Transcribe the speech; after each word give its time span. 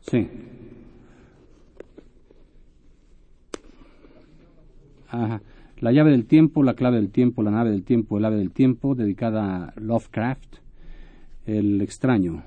Sí. 0.00 0.28
Ajá. 5.08 5.42
La 5.78 5.92
llave 5.92 6.10
del 6.10 6.26
tiempo, 6.26 6.62
la 6.62 6.74
clave 6.74 6.96
del 6.96 7.10
tiempo, 7.10 7.42
la 7.42 7.50
nave 7.50 7.70
del 7.70 7.84
tiempo, 7.84 8.18
el 8.18 8.24
ave 8.26 8.36
del 8.36 8.52
tiempo, 8.52 8.94
dedicada 8.94 9.68
a 9.68 9.80
Lovecraft, 9.80 10.56
el 11.46 11.80
extraño. 11.80 12.44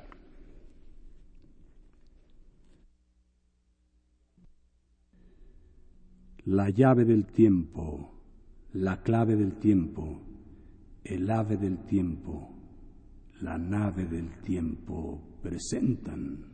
La 6.46 6.70
llave 6.70 7.06
del 7.06 7.26
tiempo, 7.26 8.12
la 8.74 9.02
clave 9.02 9.36
del 9.36 9.56
tiempo, 9.56 10.22
el 11.04 11.30
ave 11.32 11.58
del 11.58 11.80
tiempo, 11.86 12.54
la 13.42 13.58
nave 13.58 14.06
del 14.06 14.30
tiempo 14.42 15.40
presentan. 15.42 16.53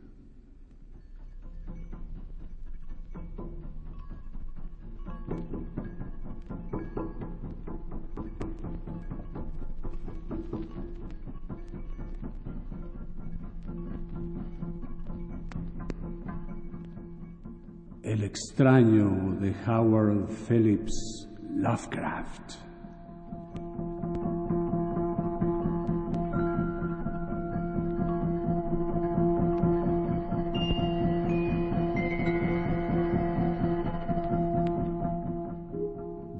El 18.10 18.24
extraño 18.24 19.36
de 19.40 19.54
Howard 19.68 20.26
Phillips 20.48 21.28
Lovecraft. 21.54 22.54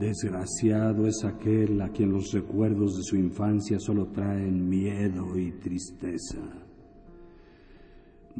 Desgraciado 0.00 1.06
es 1.06 1.24
aquel 1.24 1.80
a 1.82 1.90
quien 1.90 2.10
los 2.10 2.32
recuerdos 2.32 2.96
de 2.96 3.04
su 3.04 3.14
infancia 3.14 3.78
solo 3.78 4.08
traen 4.08 4.68
miedo 4.68 5.38
y 5.38 5.52
tristeza. 5.52 6.69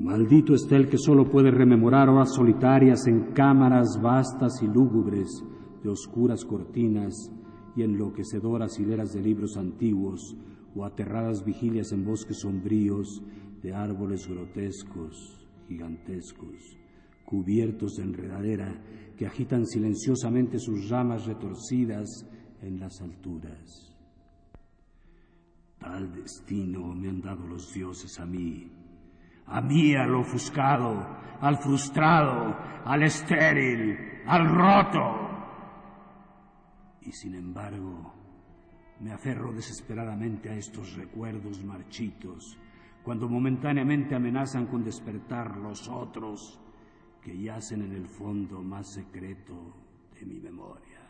Maldito 0.01 0.55
está 0.55 0.77
el 0.77 0.89
que 0.89 0.97
solo 0.97 1.31
puede 1.31 1.51
rememorar 1.51 2.09
horas 2.09 2.35
solitarias 2.35 3.07
en 3.07 3.35
cámaras 3.35 4.01
vastas 4.01 4.63
y 4.63 4.67
lúgubres 4.67 5.29
de 5.83 5.91
oscuras 5.91 6.43
cortinas 6.47 7.31
y 7.77 7.83
enloquecedoras 7.83 8.81
hileras 8.81 9.13
de 9.13 9.21
libros 9.21 9.59
antiguos 9.59 10.35
o 10.75 10.87
aterradas 10.87 11.45
vigilias 11.45 11.93
en 11.93 12.07
bosques 12.07 12.39
sombríos 12.41 13.23
de 13.63 13.75
árboles 13.75 14.27
grotescos, 14.27 15.47
gigantescos, 15.69 16.79
cubiertos 17.27 17.97
de 17.97 18.05
enredadera 18.05 18.83
que 19.19 19.27
agitan 19.27 19.67
silenciosamente 19.67 20.59
sus 20.59 20.89
ramas 20.89 21.27
retorcidas 21.27 22.27
en 22.63 22.81
las 22.81 23.03
alturas. 23.03 23.95
Tal 25.79 26.11
destino 26.15 26.95
me 26.95 27.11
han 27.11 27.21
dado 27.21 27.47
los 27.47 27.75
dioses 27.75 28.19
a 28.19 28.25
mí, 28.25 28.80
a 29.51 29.61
mí 29.61 29.95
al 29.95 30.15
ofuscado, 30.15 31.07
al 31.41 31.59
frustrado, 31.59 32.57
al 32.85 33.03
estéril, 33.03 34.23
al 34.27 34.49
roto. 34.49 35.29
Y 37.03 37.13
sin 37.13 37.35
embargo, 37.35 38.15
me 39.01 39.13
aferro 39.13 39.53
desesperadamente 39.53 40.51
a 40.51 40.55
estos 40.55 40.95
recuerdos 40.95 41.65
marchitos, 41.65 42.59
cuando 43.03 43.29
momentáneamente 43.29 44.15
amenazan 44.15 44.67
con 44.67 44.85
despertar 44.85 45.57
los 45.57 45.89
otros 45.89 46.61
que 47.23 47.37
yacen 47.37 47.83
en 47.83 47.93
el 47.93 48.07
fondo 48.07 48.63
más 48.63 48.93
secreto 48.93 49.75
de 50.15 50.27
mi 50.27 50.39
memoria. 50.39 51.01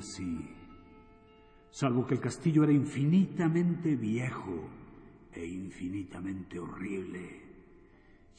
Nací, 0.00 0.48
salvo 1.68 2.06
que 2.06 2.14
el 2.14 2.20
castillo 2.20 2.64
era 2.64 2.72
infinitamente 2.72 3.96
viejo 3.96 4.66
e 5.30 5.44
infinitamente 5.44 6.58
horrible, 6.58 7.42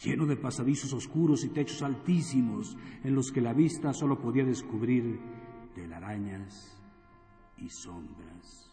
lleno 0.04 0.26
de 0.26 0.38
pasadizos 0.38 0.92
oscuros 0.94 1.46
y 1.46 1.50
techos 1.50 1.84
altísimos 1.84 2.76
en 3.04 3.14
los 3.14 3.32
que 3.32 3.42
la 3.42 3.54
vista 3.54 3.94
solo 3.94 4.20
podía 4.20 4.44
descubrir 4.44 5.20
telarañas 5.76 6.82
y 7.58 7.70
sombras. 7.70 8.68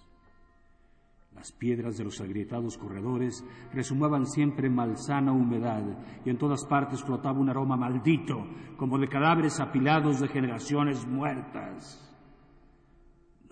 Las 1.35 1.53
piedras 1.53 1.99
de 1.99 2.05
los 2.05 2.21
agrietados 2.23 2.79
corredores 2.79 3.45
resumaban 3.75 4.27
siempre 4.27 4.71
malsana 4.71 5.31
humedad 5.31 5.85
y 6.25 6.31
en 6.31 6.39
todas 6.39 6.65
partes 6.65 7.05
flotaba 7.05 7.39
un 7.39 7.51
aroma 7.51 7.77
maldito, 7.77 8.45
como 8.79 8.99
de 8.99 9.09
cadáveres 9.09 9.61
apilados 9.61 10.21
de 10.21 10.29
generaciones 10.29 11.07
muertas. 11.07 12.08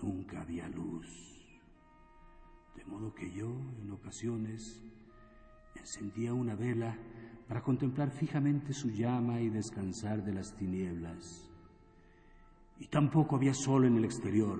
Nunca 0.01 0.41
había 0.41 0.67
luz, 0.69 1.07
de 2.75 2.85
modo 2.85 3.13
que 3.13 3.31
yo, 3.31 3.49
en 3.81 3.91
ocasiones, 3.91 4.81
encendía 5.75 6.33
una 6.33 6.55
vela 6.55 6.97
para 7.47 7.61
contemplar 7.61 8.11
fijamente 8.11 8.73
su 8.73 8.89
llama 8.89 9.39
y 9.41 9.49
descansar 9.49 10.23
de 10.23 10.33
las 10.33 10.55
tinieblas. 10.55 11.49
Y 12.79 12.87
tampoco 12.87 13.37
había 13.37 13.53
sol 13.53 13.85
en 13.85 13.97
el 13.97 14.05
exterior, 14.05 14.59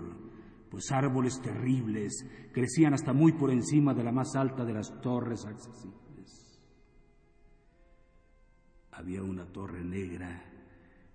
pues 0.71 0.91
árboles 0.91 1.39
terribles 1.41 2.25
crecían 2.53 2.93
hasta 2.93 3.13
muy 3.13 3.33
por 3.33 3.51
encima 3.51 3.93
de 3.93 4.03
la 4.03 4.11
más 4.11 4.35
alta 4.35 4.65
de 4.65 4.73
las 4.73 5.01
torres 5.01 5.45
accesibles. 5.45 6.59
Había 8.91 9.21
una 9.21 9.45
torre 9.45 9.83
negra 9.83 10.43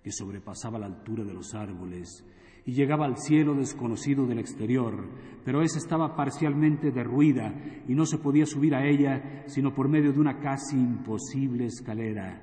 que 0.01 0.11
sobrepasaba 0.11 0.79
la 0.79 0.85
altura 0.85 1.23
de 1.23 1.33
los 1.33 1.53
árboles 1.53 2.23
y 2.65 2.73
llegaba 2.73 3.05
al 3.05 3.17
cielo 3.17 3.55
desconocido 3.55 4.25
del 4.25 4.39
exterior, 4.39 5.09
pero 5.43 5.61
esa 5.61 5.77
estaba 5.77 6.15
parcialmente 6.15 6.91
derruida 6.91 7.53
y 7.87 7.93
no 7.93 8.05
se 8.05 8.17
podía 8.17 8.45
subir 8.45 8.73
a 8.75 8.85
ella 8.85 9.43
sino 9.47 9.73
por 9.73 9.89
medio 9.89 10.13
de 10.13 10.19
una 10.19 10.39
casi 10.39 10.77
imposible 10.77 11.65
escalera, 11.65 12.41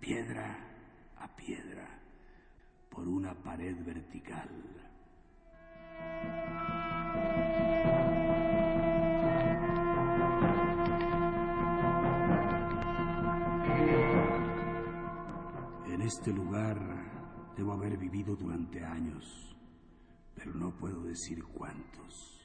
piedra 0.00 0.58
a 1.18 1.36
piedra, 1.36 2.00
por 2.90 3.06
una 3.06 3.34
pared 3.34 3.76
vertical. 3.84 4.50
En 15.88 16.02
este 16.02 16.32
lugar 16.32 17.05
debo 17.56 17.72
haber 17.72 17.96
vivido 17.96 18.36
durante 18.36 18.84
años, 18.84 19.56
pero 20.34 20.54
no 20.54 20.76
puedo 20.76 21.02
decir 21.02 21.42
cuántos. 21.44 22.40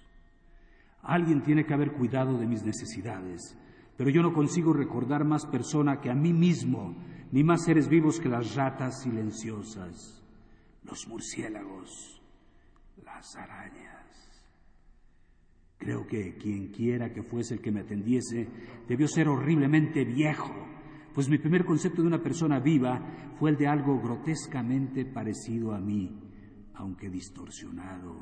Alguien 1.04 1.42
tiene 1.42 1.66
que 1.66 1.74
haber 1.74 1.94
cuidado 1.94 2.38
de 2.38 2.48
mis 2.48 2.64
necesidades, 2.64 3.58
pero 3.98 4.10
yo 4.10 4.22
no 4.22 4.34
consigo 4.34 4.74
recordar 4.74 5.26
más 5.26 5.46
persona 5.46 6.00
que 6.00 6.10
a 6.10 6.16
mí 6.16 6.34
mismo, 6.34 6.96
ni 7.32 7.44
más 7.44 7.66
seres 7.66 7.88
vivos 7.88 8.20
que 8.20 8.30
las 8.30 8.56
ratas 8.56 9.02
silenciosas, 9.02 10.24
los 10.84 11.08
murciélagos, 11.08 12.22
las 13.04 13.36
arañas. 13.36 13.92
Creo 15.78 16.06
que 16.06 16.36
quien 16.38 16.68
quiera 16.72 17.12
que 17.12 17.24
fuese 17.24 17.56
el 17.56 17.62
que 17.62 17.72
me 17.72 17.82
atendiese 17.82 18.48
debió 18.88 19.08
ser 19.08 19.28
horriblemente 19.28 20.06
viejo, 20.06 20.54
pues 21.14 21.30
mi 21.30 21.38
primer 21.38 21.66
concepto 21.66 22.02
de 22.02 22.08
una 22.08 22.22
persona 22.22 22.60
viva 22.60 23.00
fue 23.38 23.52
el 23.52 23.58
de 23.58 23.68
algo 23.68 24.00
grotescamente 24.00 25.06
parecido 25.06 25.74
a 25.74 25.80
mí, 25.80 26.10
aunque 26.76 27.10
distorsionado, 27.10 28.16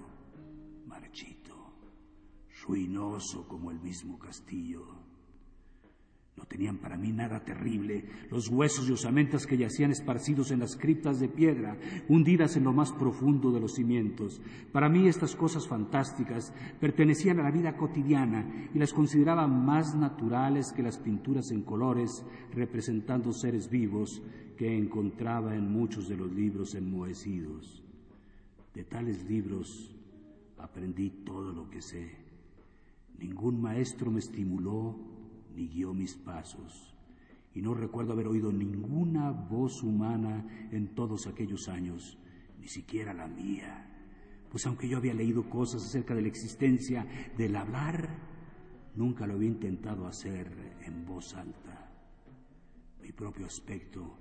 marchito, 0.86 1.74
ruinoso 2.66 3.48
como 3.48 3.72
el 3.72 3.80
mismo 3.80 4.18
castillo. 4.18 4.99
No 6.40 6.46
tenían 6.46 6.78
para 6.78 6.96
mí 6.96 7.12
nada 7.12 7.44
terrible 7.44 8.06
los 8.32 8.48
huesos 8.48 8.88
y 8.88 8.94
osamentas 8.94 9.46
que 9.46 9.58
yacían 9.58 9.92
esparcidos 9.92 10.52
en 10.52 10.62
las 10.62 10.78
criptas 10.78 11.20
de 11.20 11.28
piedra, 11.28 11.78
hundidas 12.08 12.56
en 12.56 12.64
lo 12.64 12.72
más 12.72 12.94
profundo 12.94 13.52
de 13.52 13.60
los 13.60 13.74
cimientos. 13.74 14.42
Para 14.72 14.88
mí 14.88 15.10
estas 15.10 15.36
cosas 15.36 15.68
fantásticas 15.68 16.54
pertenecían 16.80 17.42
a 17.42 17.44
la 17.44 17.52
vida 17.52 17.76
cotidiana 17.76 18.70
y 18.74 18.80
las 18.80 18.94
consideraba 18.94 19.48
más 19.48 19.96
naturales 19.96 20.72
que 20.72 20.82
las 20.82 20.98
pinturas 20.98 21.52
en 21.52 21.64
colores 21.64 22.24
representando 22.54 23.34
seres 23.34 23.70
vivos 23.70 24.22
que 24.58 24.78
encontraba 24.78 25.56
en 25.56 25.70
muchos 25.70 26.08
de 26.08 26.16
los 26.16 26.32
libros 26.32 26.74
enmohecidos. 26.74 27.84
De 28.74 28.86
tales 28.86 29.26
libros 29.30 29.94
aprendí 30.58 31.10
todo 31.26 31.52
lo 31.52 31.70
que 31.70 31.82
sé. 31.82 32.16
Ningún 33.18 33.62
maestro 33.62 34.10
me 34.10 34.20
estimuló 34.20 35.09
ni 35.60 35.68
guió 35.68 35.94
mis 35.94 36.16
pasos, 36.16 36.96
y 37.54 37.62
no 37.62 37.74
recuerdo 37.74 38.14
haber 38.14 38.28
oído 38.28 38.50
ninguna 38.50 39.32
voz 39.32 39.84
humana 39.84 40.46
en 40.72 40.96
todos 40.96 41.28
aquellos 41.28 41.68
años, 41.68 42.18
ni 42.60 42.68
siquiera 42.68 43.14
la 43.14 43.28
mía. 43.28 43.86
Pues 44.50 44.66
aunque 44.66 44.88
yo 44.88 44.98
había 44.98 45.14
leído 45.14 45.50
cosas 45.50 45.84
acerca 45.84 46.16
de 46.16 46.22
la 46.22 46.30
existencia 46.30 47.06
del 47.38 47.58
hablar, 47.58 48.08
nunca 48.96 49.28
lo 49.28 49.34
había 49.34 49.50
intentado 49.50 50.08
hacer 50.08 50.78
en 50.86 51.06
voz 51.06 51.36
alta. 51.36 51.92
Mi 53.02 53.12
propio 53.12 53.46
aspecto 53.46 54.18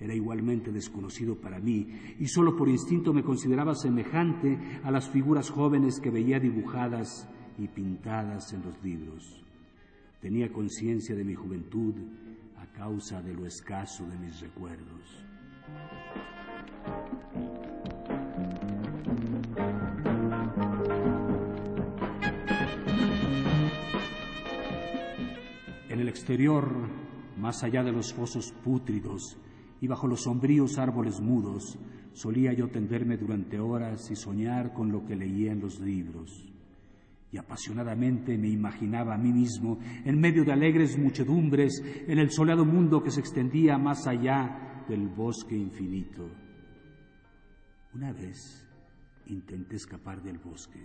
era 0.00 0.12
igualmente 0.12 0.72
desconocido 0.72 1.40
para 1.40 1.60
mí 1.60 1.86
y 2.18 2.26
solo 2.26 2.56
por 2.56 2.68
instinto 2.68 3.12
me 3.12 3.22
consideraba 3.22 3.76
semejante 3.76 4.80
a 4.82 4.90
las 4.90 5.08
figuras 5.08 5.50
jóvenes 5.50 6.00
que 6.00 6.10
veía 6.10 6.40
dibujadas 6.40 7.28
y 7.58 7.68
pintadas 7.68 8.52
en 8.52 8.62
los 8.64 8.82
libros. 8.82 9.43
Tenía 10.24 10.50
conciencia 10.50 11.14
de 11.14 11.22
mi 11.22 11.34
juventud 11.34 11.92
a 12.56 12.64
causa 12.72 13.20
de 13.20 13.34
lo 13.34 13.44
escaso 13.44 14.06
de 14.06 14.16
mis 14.16 14.40
recuerdos. 14.40 15.22
En 25.90 26.00
el 26.00 26.08
exterior, 26.08 26.74
más 27.36 27.62
allá 27.62 27.82
de 27.82 27.92
los 27.92 28.14
fosos 28.14 28.50
pútridos 28.64 29.36
y 29.82 29.88
bajo 29.88 30.06
los 30.06 30.22
sombríos 30.22 30.78
árboles 30.78 31.20
mudos, 31.20 31.78
solía 32.14 32.54
yo 32.54 32.68
tenderme 32.68 33.18
durante 33.18 33.60
horas 33.60 34.10
y 34.10 34.16
soñar 34.16 34.72
con 34.72 34.90
lo 34.90 35.04
que 35.04 35.16
leía 35.16 35.52
en 35.52 35.60
los 35.60 35.80
libros 35.80 36.53
y 37.34 37.36
apasionadamente 37.36 38.38
me 38.38 38.48
imaginaba 38.48 39.14
a 39.14 39.18
mí 39.18 39.32
mismo 39.32 39.80
en 40.04 40.20
medio 40.20 40.44
de 40.44 40.52
alegres 40.52 40.96
muchedumbres 40.96 41.82
en 42.06 42.20
el 42.20 42.30
soleado 42.30 42.64
mundo 42.64 43.02
que 43.02 43.10
se 43.10 43.18
extendía 43.18 43.76
más 43.76 44.06
allá 44.06 44.84
del 44.88 45.08
bosque 45.08 45.56
infinito. 45.56 46.30
Una 47.92 48.12
vez 48.12 48.64
intenté 49.26 49.74
escapar 49.74 50.22
del 50.22 50.38
bosque, 50.38 50.78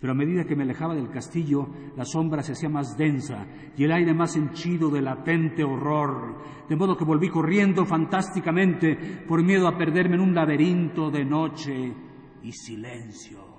pero 0.00 0.12
a 0.12 0.16
medida 0.16 0.44
que 0.44 0.56
me 0.56 0.64
alejaba 0.64 0.96
del 0.96 1.08
castillo, 1.08 1.68
la 1.96 2.04
sombra 2.04 2.42
se 2.42 2.52
hacía 2.52 2.68
más 2.68 2.96
densa 2.96 3.46
y 3.76 3.84
el 3.84 3.92
aire 3.92 4.12
más 4.12 4.34
henchido 4.34 4.90
de 4.90 5.02
latente 5.02 5.62
horror, 5.62 6.66
de 6.68 6.74
modo 6.74 6.96
que 6.96 7.04
volví 7.04 7.28
corriendo 7.28 7.86
fantásticamente 7.86 9.22
por 9.28 9.44
miedo 9.44 9.68
a 9.68 9.78
perderme 9.78 10.16
en 10.16 10.22
un 10.22 10.34
laberinto 10.34 11.12
de 11.12 11.24
noche 11.24 11.94
y 12.42 12.50
silencio. 12.50 13.49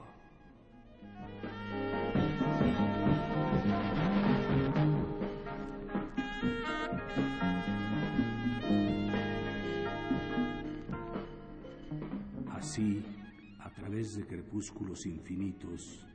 Así, 12.71 13.03
a 13.59 13.69
través 13.69 14.15
de 14.15 14.25
crepúsculos 14.25 15.05
infinitos, 15.05 16.07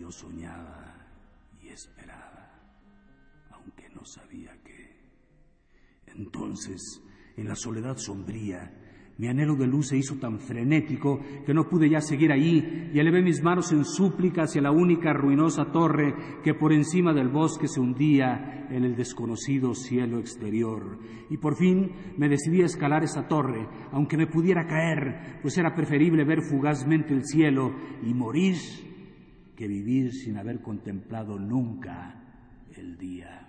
yo 0.00 0.10
soñaba 0.10 1.06
y 1.62 1.68
esperaba, 1.68 2.50
aunque 3.50 3.86
no 3.90 4.02
sabía 4.02 4.56
qué. 4.64 4.96
Entonces, 6.06 6.80
en 7.36 7.48
la 7.48 7.54
soledad 7.54 7.98
sombría, 7.98 8.72
mi 9.18 9.28
anhelo 9.28 9.56
de 9.56 9.66
luz 9.66 9.88
se 9.88 9.96
hizo 9.96 10.16
tan 10.16 10.38
frenético 10.38 11.20
que 11.46 11.54
no 11.54 11.68
pude 11.68 11.88
ya 11.88 12.02
seguir 12.02 12.32
allí 12.32 12.90
y 12.92 12.98
elevé 12.98 13.22
mis 13.22 13.42
manos 13.42 13.72
en 13.72 13.84
súplica 13.84 14.42
hacia 14.42 14.60
la 14.60 14.70
única 14.70 15.14
ruinosa 15.14 15.72
torre 15.72 16.14
que 16.44 16.52
por 16.52 16.72
encima 16.72 17.14
del 17.14 17.28
bosque 17.28 17.66
se 17.66 17.80
hundía 17.80 18.66
en 18.70 18.84
el 18.84 18.94
desconocido 18.94 19.74
cielo 19.74 20.18
exterior. 20.18 20.98
Y 21.30 21.38
por 21.38 21.56
fin 21.56 21.92
me 22.18 22.28
decidí 22.28 22.60
a 22.60 22.66
escalar 22.66 23.04
esa 23.04 23.26
torre, 23.26 23.66
aunque 23.90 24.18
me 24.18 24.26
pudiera 24.26 24.66
caer, 24.66 25.38
pues 25.40 25.56
era 25.56 25.74
preferible 25.74 26.24
ver 26.24 26.42
fugazmente 26.42 27.14
el 27.14 27.24
cielo 27.24 27.74
y 28.02 28.12
morir 28.12 28.56
que 29.56 29.66
vivir 29.66 30.12
sin 30.12 30.36
haber 30.36 30.60
contemplado 30.60 31.38
nunca 31.38 32.22
el 32.76 32.98
día. 32.98 33.46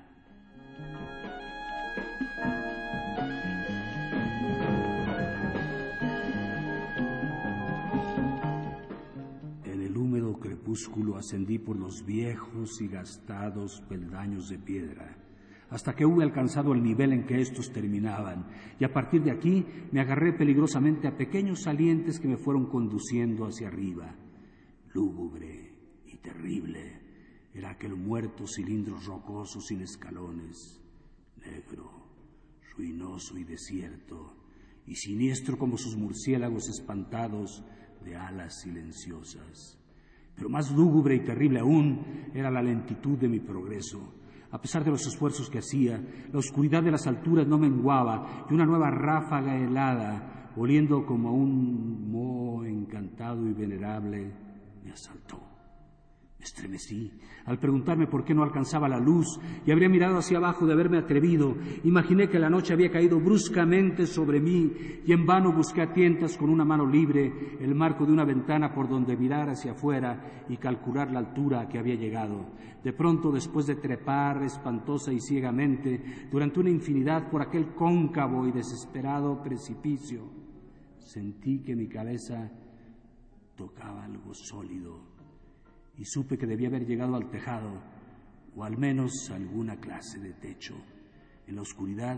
Ascendí 11.18 11.59
por 11.59 11.77
los 11.77 12.06
viejos 12.06 12.81
y 12.81 12.88
gastados 12.88 13.81
peldaños 13.89 14.50
de 14.50 14.59
piedra, 14.59 15.18
hasta 15.69 15.95
que 15.95 16.06
hube 16.06 16.24
alcanzado 16.24 16.74
el 16.74 16.83
nivel 16.83 17.13
en 17.13 17.25
que 17.25 17.42
estos 17.42 17.71
terminaban, 17.71 18.48
y 18.80 18.86
a 18.86 18.94
partir 18.94 19.24
de 19.24 19.31
aquí 19.31 19.65
me 19.92 20.00
agarré 20.00 20.33
peligrosamente 20.33 21.07
a 21.07 21.18
pequeños 21.18 21.63
salientes 21.63 22.19
que 22.19 22.27
me 22.27 22.38
fueron 22.38 22.68
conduciendo 22.68 23.45
hacia 23.45 23.68
arriba. 23.68 24.15
Lúgubre 24.94 25.74
y 26.06 26.18
terrible 26.18 27.01
era 27.53 27.71
aquel 27.71 27.95
muerto 27.95 28.45
cilindro 28.48 29.00
rocoso 29.00 29.60
sin 29.60 29.81
escalones, 29.81 30.81
negro, 31.38 31.92
ruinoso 32.75 33.38
y 33.38 33.44
desierto, 33.44 34.36
y 34.86 34.95
siniestro 34.95 35.57
como 35.57 35.77
sus 35.77 35.98
murciélagos 35.98 36.69
espantados 36.69 37.63
de 38.06 38.15
alas 38.15 38.62
silenciosas. 38.62 39.76
Pero 40.38 40.50
más 40.50 40.72
lúgubre 40.72 41.16
y 41.16 41.22
terrible 41.22 41.60
aún 41.60 42.30
era 42.34 42.51
la 42.51 42.62
lentitud 42.62 43.18
de 43.18 43.28
mi 43.28 43.39
progreso. 43.39 44.13
A 44.51 44.62
pesar 44.62 44.84
de 44.84 44.92
los 44.92 45.06
esfuerzos 45.06 45.50
que 45.50 45.60
hacía, 45.60 46.00
la 46.31 46.39
oscuridad 46.39 46.84
de 46.84 46.92
las 46.92 47.07
alturas 47.07 47.48
no 47.48 47.57
menguaba 47.57 48.45
y 48.50 48.54
una 48.54 48.66
nueva 48.66 48.92
ráfaga 48.92 49.57
helada, 49.57 50.51
oliendo 50.56 51.06
como 51.06 51.30
a 51.30 51.34
un 51.34 52.12
moho 52.12 52.63
encantado 52.63 53.48
y 53.48 53.54
venerable, 53.54 54.31
me 54.86 54.92
asaltó. 54.92 55.47
Me 56.48 56.50
estremecí 56.50 57.12
al 57.46 57.60
preguntarme 57.60 58.08
por 58.08 58.24
qué 58.24 58.34
no 58.34 58.42
alcanzaba 58.42 58.88
la 58.88 59.00
luz 59.00 59.38
y 59.66 59.72
habría 59.72 59.90
mirado 59.90 60.18
hacia 60.18 60.38
abajo 60.38 60.66
de 60.66 60.72
haberme 60.72 60.98
atrevido. 60.98 61.58
Imaginé 61.84 62.30
que 62.30 62.40
la 62.40 62.50
noche 62.50 62.72
había 62.72 62.90
caído 62.90 63.20
bruscamente 63.20 64.06
sobre 64.06 64.40
mí 64.40 64.72
y 65.06 65.12
en 65.12 65.26
vano 65.26 65.52
busqué 65.52 65.82
a 65.82 65.92
tientas 65.92 66.38
con 66.38 66.50
una 66.50 66.64
mano 66.64 66.86
libre 66.86 67.58
el 67.60 67.76
marco 67.76 68.06
de 68.06 68.14
una 68.14 68.24
ventana 68.24 68.74
por 68.74 68.88
donde 68.88 69.18
mirar 69.18 69.50
hacia 69.50 69.74
afuera 69.74 70.46
y 70.48 70.56
calcular 70.56 71.12
la 71.12 71.20
altura 71.20 71.62
a 71.62 71.68
que 71.68 71.80
había 71.80 71.96
llegado. 71.96 72.54
De 72.82 72.94
pronto, 72.94 73.30
después 73.30 73.66
de 73.66 73.76
trepar 73.76 74.42
espantosa 74.44 75.12
y 75.12 75.20
ciegamente 75.20 76.30
durante 76.32 76.62
una 76.62 76.70
infinidad 76.70 77.30
por 77.30 77.42
aquel 77.42 77.74
cóncavo 77.76 78.48
y 78.48 78.54
desesperado 78.54 79.44
precipicio, 79.44 80.30
sentí 80.98 81.60
que 81.62 81.75
mi 81.75 81.89
cabeza 81.89 82.50
tocaba 83.58 84.06
algo 84.06 84.34
sólido 84.34 85.16
y 85.98 86.06
supe 86.06 86.38
que 86.38 86.46
debía 86.46 86.68
haber 86.68 86.86
llegado 86.86 87.16
al 87.16 87.30
tejado 87.30 87.82
o 88.56 88.63
al 88.63 88.77
menos 88.77 89.30
alguna 89.32 89.77
clase 89.80 90.20
de 90.20 90.34
techo. 90.34 90.75
En 91.48 91.56
la 91.56 91.62
oscuridad 91.62 92.18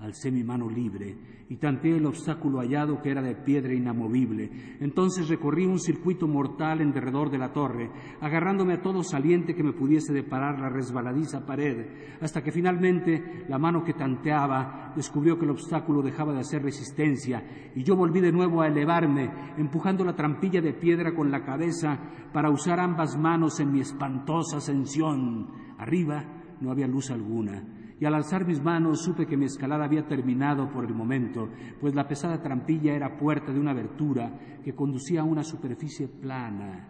alcé 0.00 0.30
mi 0.30 0.44
mano 0.44 0.68
libre 0.68 1.16
y 1.48 1.56
tanteé 1.56 1.96
el 1.96 2.06
obstáculo 2.06 2.58
hallado 2.60 3.00
que 3.00 3.10
era 3.10 3.22
de 3.22 3.34
piedra 3.34 3.72
inamovible. 3.72 4.50
Entonces 4.80 5.28
recorrí 5.28 5.66
un 5.66 5.78
circuito 5.78 6.28
mortal 6.28 6.80
en 6.80 6.92
derredor 6.92 7.30
de 7.30 7.38
la 7.38 7.52
torre, 7.52 7.90
agarrándome 8.20 8.74
a 8.74 8.82
todo 8.82 9.02
saliente 9.02 9.54
que 9.54 9.62
me 9.62 9.72
pudiese 9.72 10.12
deparar 10.12 10.60
la 10.60 10.68
resbaladiza 10.68 11.46
pared, 11.46 11.86
hasta 12.20 12.42
que 12.42 12.52
finalmente 12.52 13.44
la 13.48 13.58
mano 13.58 13.82
que 13.82 13.94
tanteaba 13.94 14.92
descubrió 14.94 15.38
que 15.38 15.46
el 15.46 15.52
obstáculo 15.52 16.02
dejaba 16.02 16.32
de 16.32 16.40
hacer 16.40 16.62
resistencia 16.62 17.42
y 17.74 17.82
yo 17.82 17.96
volví 17.96 18.20
de 18.20 18.32
nuevo 18.32 18.60
a 18.60 18.68
elevarme, 18.68 19.30
empujando 19.56 20.04
la 20.04 20.14
trampilla 20.14 20.60
de 20.60 20.74
piedra 20.74 21.14
con 21.14 21.30
la 21.30 21.44
cabeza 21.44 21.98
para 22.32 22.50
usar 22.50 22.78
ambas 22.78 23.16
manos 23.18 23.58
en 23.60 23.72
mi 23.72 23.80
espantosa 23.80 24.58
ascensión. 24.58 25.48
Arriba 25.78 26.24
no 26.60 26.70
había 26.70 26.86
luz 26.86 27.10
alguna 27.10 27.77
y 28.00 28.04
al 28.04 28.14
alzar 28.14 28.46
mis 28.46 28.62
manos 28.62 29.02
supe 29.02 29.26
que 29.26 29.36
mi 29.36 29.46
escalada 29.46 29.84
había 29.84 30.06
terminado 30.06 30.70
por 30.70 30.84
el 30.84 30.94
momento, 30.94 31.48
pues 31.80 31.94
la 31.94 32.06
pesada 32.06 32.40
trampilla 32.40 32.94
era 32.94 33.16
puerta 33.16 33.52
de 33.52 33.58
una 33.58 33.72
abertura 33.72 34.60
que 34.62 34.74
conducía 34.74 35.22
a 35.22 35.24
una 35.24 35.42
superficie 35.42 36.06
plana 36.06 36.88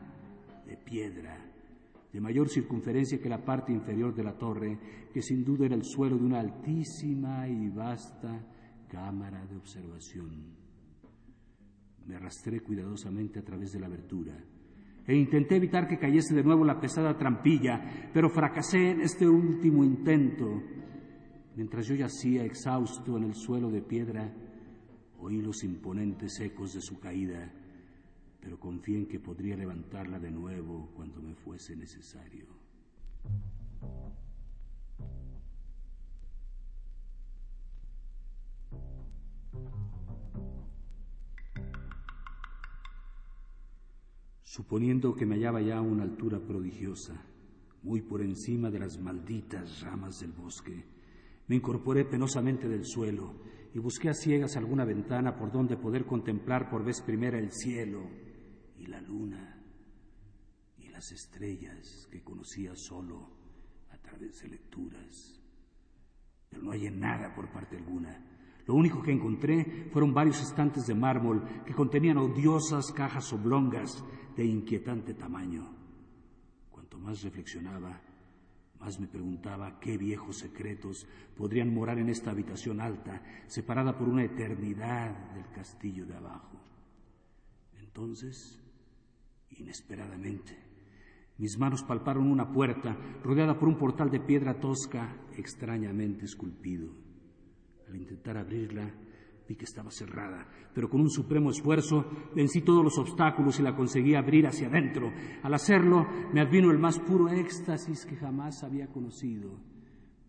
de 0.67 0.77
piedra, 0.77 1.47
de 2.13 2.21
mayor 2.21 2.49
circunferencia 2.49 3.21
que 3.21 3.29
la 3.29 3.43
parte 3.43 3.73
inferior 3.73 4.15
de 4.15 4.25
la 4.25 4.37
torre, 4.37 4.79
que 5.13 5.23
sin 5.23 5.45
duda 5.45 5.67
era 5.67 5.75
el 5.75 5.85
suelo 5.85 6.19
de 6.19 6.25
una 6.25 6.41
altísima 6.41 7.49
y 7.49 7.71
vasta 7.71 8.45
cámara 8.89 9.47
de 9.47 9.57
observación. 9.57 10.59
Me 12.07 12.17
arrastré 12.17 12.61
cuidadosamente 12.61 13.39
a 13.39 13.45
través 13.45 13.73
de 13.73 13.81
la 13.81 13.87
abertura 13.87 14.35
e 15.07 15.17
intenté 15.17 15.57
evitar 15.57 15.89
que 15.89 15.99
cayese 15.99 16.35
de 16.35 16.43
nuevo 16.43 16.67
la 16.67 16.79
pesada 16.79 17.17
trampilla, 17.17 18.11
pero 18.13 18.29
fracasé 18.29 18.91
en 18.91 19.01
este 19.01 19.27
último 19.27 19.83
intento 19.83 20.63
Mientras 21.59 21.89
yo 21.89 21.97
yacía 21.97 22.45
exhausto 22.45 23.17
en 23.17 23.25
el 23.25 23.35
suelo 23.35 23.69
de 23.69 23.83
piedra, 23.83 24.33
oí 25.19 25.43
los 25.43 25.65
imponentes 25.65 26.39
ecos 26.39 26.73
de 26.73 26.81
su 26.81 27.01
caída, 27.01 27.53
pero 28.41 28.61
confié 28.61 28.99
en 28.99 29.09
que 29.09 29.19
podría 29.19 29.57
levantarla 29.57 30.21
de 30.21 30.31
nuevo 30.31 30.93
cuando 30.95 31.21
me 31.21 31.35
fuese 31.35 31.75
necesario. 31.75 32.47
Suponiendo 44.45 45.13
que 45.17 45.27
me 45.27 45.35
hallaba 45.35 45.61
ya 45.61 45.79
a 45.79 45.83
una 45.83 46.05
altura 46.05 46.39
prodigiosa, 46.39 47.21
muy 47.83 48.01
por 48.01 48.23
encima 48.23 48.71
de 48.71 48.79
las 48.79 48.97
malditas 49.01 49.81
ramas 49.81 50.21
del 50.21 50.31
bosque, 50.31 50.98
me 51.49 51.57
incorporé 51.57 52.05
penosamente 52.05 52.69
del 52.69 52.85
suelo 52.85 53.35
y 53.75 53.79
busqué 53.79 54.11
a 54.11 54.15
ciegas 54.15 54.57
alguna 54.57 54.85
ventana 54.85 55.37
por 55.37 55.51
donde 55.51 55.77
poder 55.77 56.05
contemplar 56.05 56.71
por 56.71 56.85
vez 56.85 57.01
primera 57.01 57.39
el 57.39 57.51
cielo 57.51 58.09
y 58.77 58.87
la 58.87 59.01
luna 59.01 59.63
y 60.79 60.89
las 60.89 61.11
estrellas 61.11 62.07
que 62.11 62.23
conocía 62.23 62.75
solo 62.77 63.31
a 63.91 63.99
través 63.99 64.43
de 64.43 64.49
lecturas. 64.49 65.41
Pero 66.49 66.63
no 66.63 66.71
hallé 66.71 66.91
nada 66.91 67.35
por 67.35 67.51
parte 67.51 67.77
alguna. 67.77 68.25
Lo 68.67 68.75
único 68.75 69.03
que 69.03 69.13
encontré 69.13 69.89
fueron 69.91 70.13
varios 70.13 70.43
estantes 70.43 70.87
de 70.87 70.95
mármol 70.95 71.43
que 71.65 71.75
contenían 71.75 72.19
odiosas 72.19 72.93
cajas 72.93 73.33
oblongas 73.33 74.05
de 74.37 74.45
inquietante 74.45 75.15
tamaño. 75.15 75.75
Cuanto 76.71 76.99
más 76.99 77.23
reflexionaba, 77.23 78.03
más 78.81 79.01
me 79.01 79.09
preguntaba 79.09 79.81
qué 79.81 79.99
viejos 79.99 80.39
secretos 80.39 81.07
podrían 81.37 81.73
morar 81.73 81.99
en 81.99 82.09
esta 82.09 82.31
habitación 82.31 82.81
alta, 82.81 83.23
separada 83.47 83.97
por 83.97 84.09
una 84.09 84.25
eternidad 84.25 85.33
del 85.35 85.51
castillo 85.51 86.07
de 86.07 86.17
abajo. 86.17 86.61
Entonces, 87.81 88.61
inesperadamente, 89.51 90.57
mis 91.39 91.59
manos 91.59 91.83
palparon 91.83 92.31
una 92.31 92.53
puerta 92.53 92.97
rodeada 93.23 93.59
por 93.59 93.69
un 93.69 93.79
portal 93.79 94.11
de 94.11 94.21
piedra 94.21 94.59
tosca 94.59 95.17
extrañamente 95.37 96.25
esculpido. 96.25 96.89
Al 97.89 97.97
intentar 97.97 98.37
abrirla, 98.37 98.93
Vi 99.49 99.57
que 99.57 99.65
estaba 99.65 99.91
cerrada, 99.91 100.47
pero 100.75 100.91
con 100.91 101.01
un 101.01 101.09
supremo 101.09 101.51
esfuerzo 101.51 102.05
vencí 102.35 102.61
todos 102.61 102.85
los 102.85 102.99
obstáculos 102.99 103.59
y 103.59 103.63
la 103.63 103.75
conseguí 103.75 104.15
abrir 104.15 104.47
hacia 104.47 104.69
adentro. 104.69 105.11
Al 105.43 105.55
hacerlo, 105.55 106.07
me 106.35 106.43
advino 106.43 106.71
el 106.71 106.79
más 106.79 106.99
puro 106.99 107.31
éxtasis 107.31 108.05
que 108.05 108.17
jamás 108.17 108.63
había 108.63 108.89
conocido, 108.89 109.59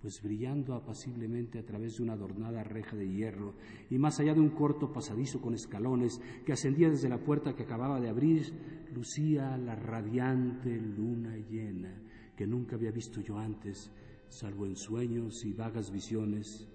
pues 0.01 0.21
brillando 0.23 0.73
apaciblemente 0.73 1.59
a 1.59 1.65
través 1.65 1.97
de 1.97 2.03
una 2.03 2.13
adornada 2.13 2.63
reja 2.63 2.95
de 2.95 3.09
hierro 3.09 3.55
y 3.89 3.97
más 3.97 4.21
allá 4.21 4.33
de 4.33 4.39
un 4.39 4.51
corto 4.51 4.93
pasadizo 4.93 5.41
con 5.41 5.53
escalones 5.53 6.21
que 6.45 6.53
ascendía 6.53 6.89
desde 6.89 7.09
la 7.09 7.19
puerta 7.19 7.53
que 7.53 7.63
acababa 7.63 7.99
de 7.99 8.07
abrir, 8.07 8.53
lucía 8.93 9.57
la 9.57 9.75
radiante 9.75 10.79
luna 10.79 11.35
llena 11.35 11.93
que 12.37 12.47
nunca 12.47 12.77
había 12.77 12.91
visto 12.91 13.19
yo 13.19 13.37
antes, 13.37 13.91
salvo 14.29 14.65
en 14.65 14.77
sueños 14.77 15.43
y 15.43 15.51
vagas 15.51 15.91
visiones 15.91 16.68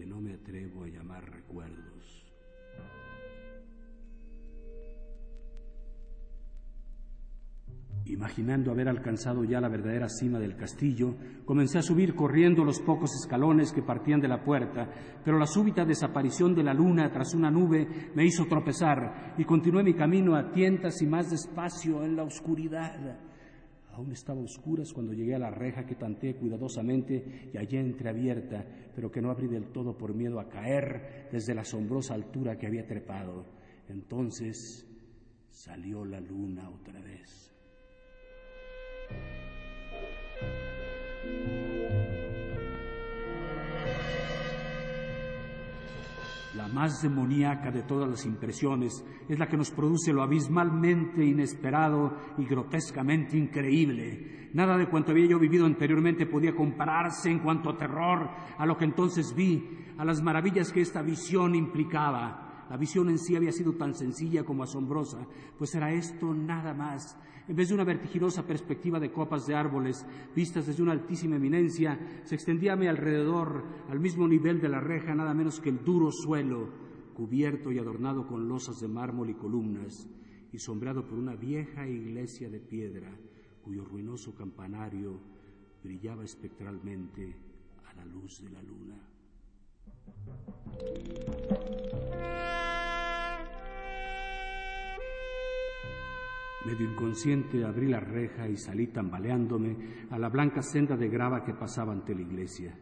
que 0.00 0.06
no 0.06 0.18
me 0.18 0.32
atrevo 0.32 0.84
a 0.84 0.88
llamar 0.88 1.30
recuerdos. 1.30 2.24
Imaginando 8.06 8.70
haber 8.70 8.88
alcanzado 8.88 9.44
ya 9.44 9.60
la 9.60 9.68
verdadera 9.68 10.08
cima 10.08 10.38
del 10.38 10.56
castillo, 10.56 11.14
comencé 11.44 11.80
a 11.80 11.82
subir 11.82 12.14
corriendo 12.14 12.64
los 12.64 12.80
pocos 12.80 13.14
escalones 13.14 13.74
que 13.74 13.82
partían 13.82 14.22
de 14.22 14.28
la 14.28 14.42
puerta, 14.42 14.88
pero 15.22 15.38
la 15.38 15.46
súbita 15.46 15.84
desaparición 15.84 16.54
de 16.54 16.62
la 16.62 16.72
luna 16.72 17.12
tras 17.12 17.34
una 17.34 17.50
nube 17.50 18.10
me 18.14 18.24
hizo 18.24 18.46
tropezar 18.46 19.34
y 19.36 19.44
continué 19.44 19.82
mi 19.82 19.92
camino 19.92 20.34
a 20.34 20.50
tientas 20.50 21.02
y 21.02 21.06
más 21.06 21.30
despacio 21.30 22.02
en 22.02 22.16
la 22.16 22.22
oscuridad. 22.22 23.29
Aún 23.92 24.12
estaba 24.12 24.40
oscuras 24.40 24.92
cuando 24.92 25.12
llegué 25.12 25.34
a 25.34 25.38
la 25.38 25.50
reja 25.50 25.84
que 25.84 25.94
tanteé 25.94 26.36
cuidadosamente 26.36 27.50
y 27.52 27.56
hallé 27.56 27.80
entreabierta, 27.80 28.64
pero 28.94 29.10
que 29.10 29.20
no 29.20 29.30
abrí 29.30 29.48
del 29.48 29.72
todo 29.72 29.96
por 29.96 30.14
miedo 30.14 30.40
a 30.40 30.48
caer 30.48 31.28
desde 31.32 31.54
la 31.54 31.62
asombrosa 31.62 32.14
altura 32.14 32.56
que 32.56 32.66
había 32.66 32.86
trepado. 32.86 33.44
Entonces 33.88 34.86
salió 35.50 36.04
la 36.04 36.20
luna 36.20 36.70
otra 36.70 37.00
vez. 37.00 37.52
La 46.56 46.66
más 46.66 47.00
demoníaca 47.00 47.70
de 47.70 47.84
todas 47.84 48.08
las 48.08 48.26
impresiones 48.26 49.04
es 49.28 49.38
la 49.38 49.46
que 49.46 49.56
nos 49.56 49.70
produce 49.70 50.12
lo 50.12 50.22
abismalmente 50.22 51.24
inesperado 51.24 52.16
y 52.38 52.44
grotescamente 52.44 53.38
increíble. 53.38 54.48
Nada 54.52 54.76
de 54.76 54.88
cuanto 54.88 55.12
había 55.12 55.26
yo 55.26 55.38
vivido 55.38 55.64
anteriormente 55.64 56.26
podía 56.26 56.54
compararse 56.54 57.30
en 57.30 57.38
cuanto 57.38 57.70
a 57.70 57.78
terror 57.78 58.30
a 58.58 58.66
lo 58.66 58.76
que 58.76 58.84
entonces 58.84 59.32
vi, 59.32 59.92
a 59.96 60.04
las 60.04 60.20
maravillas 60.22 60.72
que 60.72 60.80
esta 60.80 61.02
visión 61.02 61.54
implicaba. 61.54 62.49
La 62.70 62.76
visión 62.76 63.10
en 63.10 63.18
sí 63.18 63.34
había 63.34 63.50
sido 63.50 63.72
tan 63.72 63.94
sencilla 63.94 64.44
como 64.44 64.62
asombrosa, 64.62 65.26
pues 65.58 65.74
era 65.74 65.92
esto 65.92 66.32
nada 66.32 66.72
más. 66.72 67.18
En 67.48 67.56
vez 67.56 67.68
de 67.68 67.74
una 67.74 67.82
vertiginosa 67.82 68.46
perspectiva 68.46 69.00
de 69.00 69.10
copas 69.10 69.44
de 69.48 69.56
árboles 69.56 70.06
vistas 70.36 70.68
desde 70.68 70.84
una 70.84 70.92
altísima 70.92 71.34
eminencia, 71.34 71.98
se 72.22 72.36
extendía 72.36 72.74
a 72.74 72.76
mi 72.76 72.86
alrededor, 72.86 73.64
al 73.90 73.98
mismo 73.98 74.28
nivel 74.28 74.60
de 74.60 74.68
la 74.68 74.78
reja, 74.78 75.16
nada 75.16 75.34
menos 75.34 75.58
que 75.58 75.70
el 75.70 75.82
duro 75.82 76.12
suelo, 76.12 76.68
cubierto 77.12 77.72
y 77.72 77.78
adornado 77.80 78.28
con 78.28 78.48
losas 78.48 78.78
de 78.80 78.86
mármol 78.86 79.30
y 79.30 79.34
columnas, 79.34 80.08
y 80.52 80.58
sombreado 80.60 81.04
por 81.04 81.18
una 81.18 81.34
vieja 81.34 81.88
iglesia 81.88 82.48
de 82.48 82.60
piedra, 82.60 83.10
cuyo 83.64 83.84
ruinoso 83.84 84.32
campanario 84.32 85.18
brillaba 85.82 86.22
espectralmente 86.22 87.34
a 87.90 87.94
la 87.94 88.04
luz 88.04 88.40
de 88.40 88.50
la 88.50 88.62
luna. 88.62 88.94
Medio 96.66 96.90
inconsciente 96.90 97.64
abrí 97.64 97.88
la 97.88 98.00
reja 98.00 98.46
y 98.46 98.56
salí 98.58 98.88
tambaleándome 98.88 99.76
a 100.10 100.18
la 100.18 100.28
blanca 100.28 100.60
senda 100.62 100.94
de 100.94 101.08
grava 101.08 101.42
que 101.42 101.54
pasaba 101.54 101.92
ante 101.92 102.14
la 102.14 102.20
iglesia. 102.20 102.78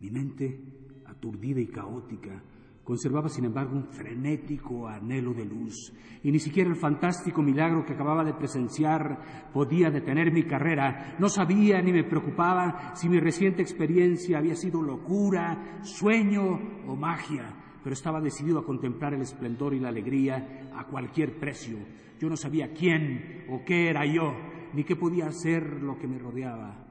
Mi 0.00 0.10
mente, 0.10 0.60
aturdida 1.06 1.58
y 1.58 1.68
caótica, 1.68 2.42
conservaba 2.84 3.30
sin 3.30 3.46
embargo 3.46 3.76
un 3.76 3.86
frenético 3.86 4.86
anhelo 4.86 5.32
de 5.32 5.46
luz, 5.46 5.94
y 6.22 6.30
ni 6.30 6.38
siquiera 6.38 6.68
el 6.68 6.76
fantástico 6.76 7.40
milagro 7.40 7.86
que 7.86 7.94
acababa 7.94 8.24
de 8.24 8.34
presenciar 8.34 9.48
podía 9.54 9.90
detener 9.90 10.30
mi 10.30 10.42
carrera. 10.42 11.16
No 11.18 11.30
sabía 11.30 11.80
ni 11.80 11.92
me 11.92 12.04
preocupaba 12.04 12.94
si 12.94 13.08
mi 13.08 13.18
reciente 13.20 13.62
experiencia 13.62 14.36
había 14.36 14.54
sido 14.54 14.82
locura, 14.82 15.80
sueño 15.82 16.60
o 16.86 16.94
magia 16.94 17.64
pero 17.84 17.92
estaba 17.92 18.18
decidido 18.18 18.58
a 18.58 18.64
contemplar 18.64 19.12
el 19.12 19.20
esplendor 19.20 19.74
y 19.74 19.78
la 19.78 19.90
alegría 19.90 20.70
a 20.74 20.86
cualquier 20.86 21.38
precio. 21.38 21.76
Yo 22.18 22.30
no 22.30 22.36
sabía 22.36 22.72
quién 22.72 23.44
o 23.50 23.62
qué 23.62 23.90
era 23.90 24.06
yo, 24.06 24.32
ni 24.72 24.84
qué 24.84 24.96
podía 24.96 25.26
hacer 25.26 25.82
lo 25.82 25.98
que 25.98 26.08
me 26.08 26.18
rodeaba. 26.18 26.82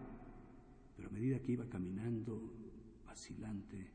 Pero 0.95 1.09
a 1.09 1.11
medida 1.11 1.39
que 1.39 1.53
iba 1.53 1.67
caminando, 1.67 2.39
vacilante, 3.07 3.89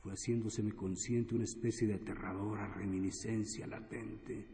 fue 0.00 0.12
haciéndoseme 0.12 0.72
consciente 0.72 1.36
una 1.36 1.44
especie 1.44 1.86
de 1.86 1.94
aterradora 1.94 2.66
reminiscencia 2.66 3.68
latente 3.68 4.48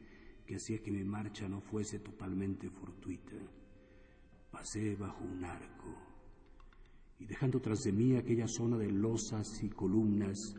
que 0.44 0.56
hacía 0.56 0.82
que 0.82 0.90
mi 0.90 1.04
marcha 1.04 1.48
no 1.48 1.62
fuese 1.62 2.00
totalmente 2.00 2.68
fortuita. 2.68 3.36
Pasé 4.50 4.94
bajo 4.94 5.24
un 5.24 5.42
arco 5.42 6.06
y 7.18 7.24
dejando 7.24 7.60
tras 7.60 7.82
de 7.84 7.92
mí 7.92 8.14
aquella 8.14 8.46
zona 8.46 8.76
de 8.76 8.90
losas 8.90 9.62
y 9.62 9.70
columnas, 9.70 10.54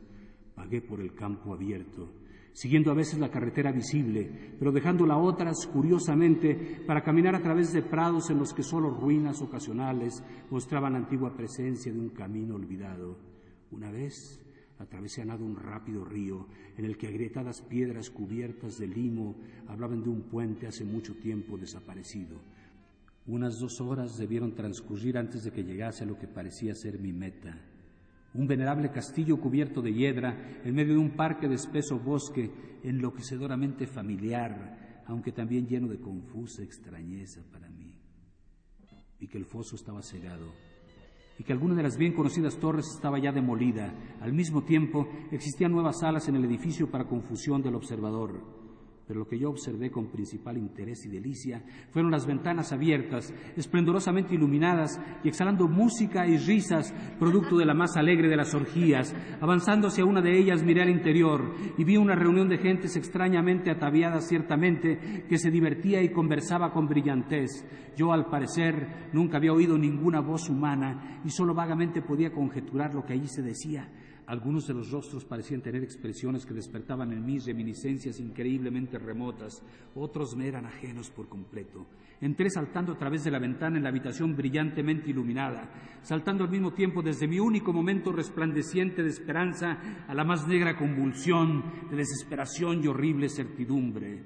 Pagué 0.57 0.81
por 0.81 0.99
el 0.99 1.13
campo 1.13 1.53
abierto, 1.53 2.09
siguiendo 2.51 2.89
a 2.89 2.95
veces 2.95 3.19
la 3.19 3.29
carretera 3.29 3.71
visible, 3.71 4.55
pero 4.57 4.71
dejándola 4.71 5.15
otras 5.15 5.67
curiosamente 5.67 6.81
para 6.87 7.03
caminar 7.03 7.35
a 7.35 7.43
través 7.43 7.71
de 7.73 7.83
prados 7.83 8.31
en 8.31 8.39
los 8.39 8.55
que 8.55 8.63
solo 8.63 8.89
ruinas 8.89 9.39
ocasionales 9.39 10.23
mostraban 10.49 10.93
la 10.93 10.97
antigua 10.97 11.37
presencia 11.37 11.93
de 11.93 11.99
un 11.99 12.09
camino 12.09 12.55
olvidado. 12.55 13.19
Una 13.69 13.91
vez 13.91 14.43
atravesé 14.79 15.21
a 15.21 15.25
nado 15.25 15.45
un 15.45 15.57
rápido 15.57 16.03
río 16.03 16.47
en 16.75 16.85
el 16.85 16.97
que 16.97 17.05
agrietadas 17.05 17.61
piedras 17.61 18.09
cubiertas 18.09 18.79
de 18.79 18.87
limo 18.87 19.35
hablaban 19.67 20.01
de 20.01 20.09
un 20.09 20.23
puente 20.23 20.65
hace 20.65 20.83
mucho 20.83 21.13
tiempo 21.17 21.55
desaparecido. 21.55 22.39
Unas 23.27 23.59
dos 23.59 23.79
horas 23.79 24.17
debieron 24.17 24.55
transcurrir 24.55 25.19
antes 25.19 25.43
de 25.43 25.51
que 25.51 25.63
llegase 25.63 26.03
a 26.03 26.07
lo 26.07 26.17
que 26.17 26.27
parecía 26.27 26.73
ser 26.73 26.97
mi 26.97 27.13
meta 27.13 27.55
un 28.37 28.47
venerable 28.47 28.91
castillo 28.91 29.39
cubierto 29.41 29.81
de 29.81 29.93
hiedra 29.93 30.61
en 30.63 30.73
medio 30.73 30.93
de 30.93 30.99
un 30.99 31.11
parque 31.11 31.47
de 31.47 31.55
espeso 31.55 31.99
bosque 31.99 32.79
enloquecedoramente 32.83 33.87
familiar, 33.87 35.01
aunque 35.07 35.31
también 35.31 35.67
lleno 35.67 35.87
de 35.87 35.99
confusa 35.99 36.61
extrañeza 36.63 37.41
para 37.51 37.69
mí. 37.69 37.95
Vi 39.19 39.27
que 39.27 39.39
el 39.39 39.45
foso 39.45 39.75
estaba 39.75 40.03
cegado 40.03 40.53
y 41.39 41.43
que 41.43 41.51
alguna 41.51 41.75
de 41.75 41.83
las 41.83 41.97
bien 41.97 42.13
conocidas 42.13 42.57
torres 42.57 42.85
estaba 42.93 43.19
ya 43.19 43.31
demolida. 43.31 43.93
Al 44.21 44.33
mismo 44.33 44.63
tiempo, 44.63 45.07
existían 45.31 45.71
nuevas 45.71 45.99
salas 45.99 46.27
en 46.27 46.35
el 46.35 46.45
edificio 46.45 46.89
para 46.89 47.07
confusión 47.07 47.61
del 47.61 47.75
observador. 47.75 48.56
Pero 49.07 49.21
lo 49.21 49.27
que 49.27 49.39
yo 49.39 49.49
observé 49.49 49.89
con 49.89 50.11
principal 50.11 50.57
interés 50.57 51.05
y 51.05 51.09
delicia 51.09 51.63
fueron 51.91 52.11
las 52.11 52.27
ventanas 52.27 52.73
abiertas, 52.73 53.33
esplendorosamente 53.55 54.35
iluminadas 54.35 54.99
y 55.23 55.29
exhalando 55.29 55.67
música 55.67 56.27
y 56.27 56.37
risas, 56.37 56.93
producto 57.17 57.57
de 57.57 57.65
la 57.65 57.73
más 57.73 57.95
alegre 57.95 58.27
de 58.27 58.35
las 58.35 58.53
orgías. 58.53 59.15
Avanzando 59.39 59.87
hacia 59.87 60.05
una 60.05 60.21
de 60.21 60.37
ellas 60.37 60.63
miré 60.63 60.81
al 60.81 60.89
interior 60.89 61.55
y 61.77 61.83
vi 61.85 61.95
una 61.95 62.15
reunión 62.15 62.49
de 62.49 62.57
gentes 62.57 62.97
extrañamente 62.97 63.71
ataviadas 63.71 64.27
ciertamente, 64.27 65.25
que 65.29 65.37
se 65.37 65.51
divertía 65.51 66.01
y 66.01 66.11
conversaba 66.11 66.71
con 66.73 66.87
brillantez. 66.87 67.65
Yo, 67.95 68.11
al 68.11 68.25
parecer, 68.25 69.09
nunca 69.13 69.37
había 69.37 69.53
oído 69.53 69.77
ninguna 69.77 70.19
voz 70.19 70.49
humana 70.49 71.21
y 71.23 71.29
solo 71.29 71.53
vagamente 71.53 72.01
podía 72.01 72.31
conjeturar 72.31 72.93
lo 72.93 73.05
que 73.05 73.13
allí 73.13 73.27
se 73.27 73.41
decía. 73.41 73.89
Algunos 74.27 74.67
de 74.67 74.73
los 74.73 74.91
rostros 74.91 75.23
parecían 75.23 75.61
tener 75.61 75.81
expresiones 75.83 76.45
que 76.45 76.53
despertaban 76.53 77.13
en 77.13 77.25
mí 77.25 77.39
reminiscencias 77.39 78.19
increíblemente 78.19 78.99
remotas, 78.99 79.63
otros 79.95 80.35
me 80.35 80.49
eran 80.49 80.65
ajenos 80.65 81.09
por 81.09 81.29
completo. 81.29 81.87
Entré 82.19 82.49
saltando 82.49 82.91
a 82.91 82.97
través 82.97 83.23
de 83.23 83.31
la 83.31 83.39
ventana 83.39 83.77
en 83.77 83.83
la 83.83 83.89
habitación 83.89 84.35
brillantemente 84.35 85.11
iluminada, 85.11 85.71
saltando 86.01 86.43
al 86.43 86.49
mismo 86.49 86.73
tiempo 86.73 87.01
desde 87.01 87.25
mi 87.25 87.39
único 87.39 87.71
momento 87.71 88.11
resplandeciente 88.11 89.01
de 89.01 89.09
esperanza 89.09 90.05
a 90.05 90.13
la 90.13 90.25
más 90.25 90.45
negra 90.45 90.77
convulsión 90.77 91.63
de 91.89 91.95
desesperación 91.95 92.83
y 92.83 92.87
horrible 92.87 93.29
certidumbre. 93.29 94.23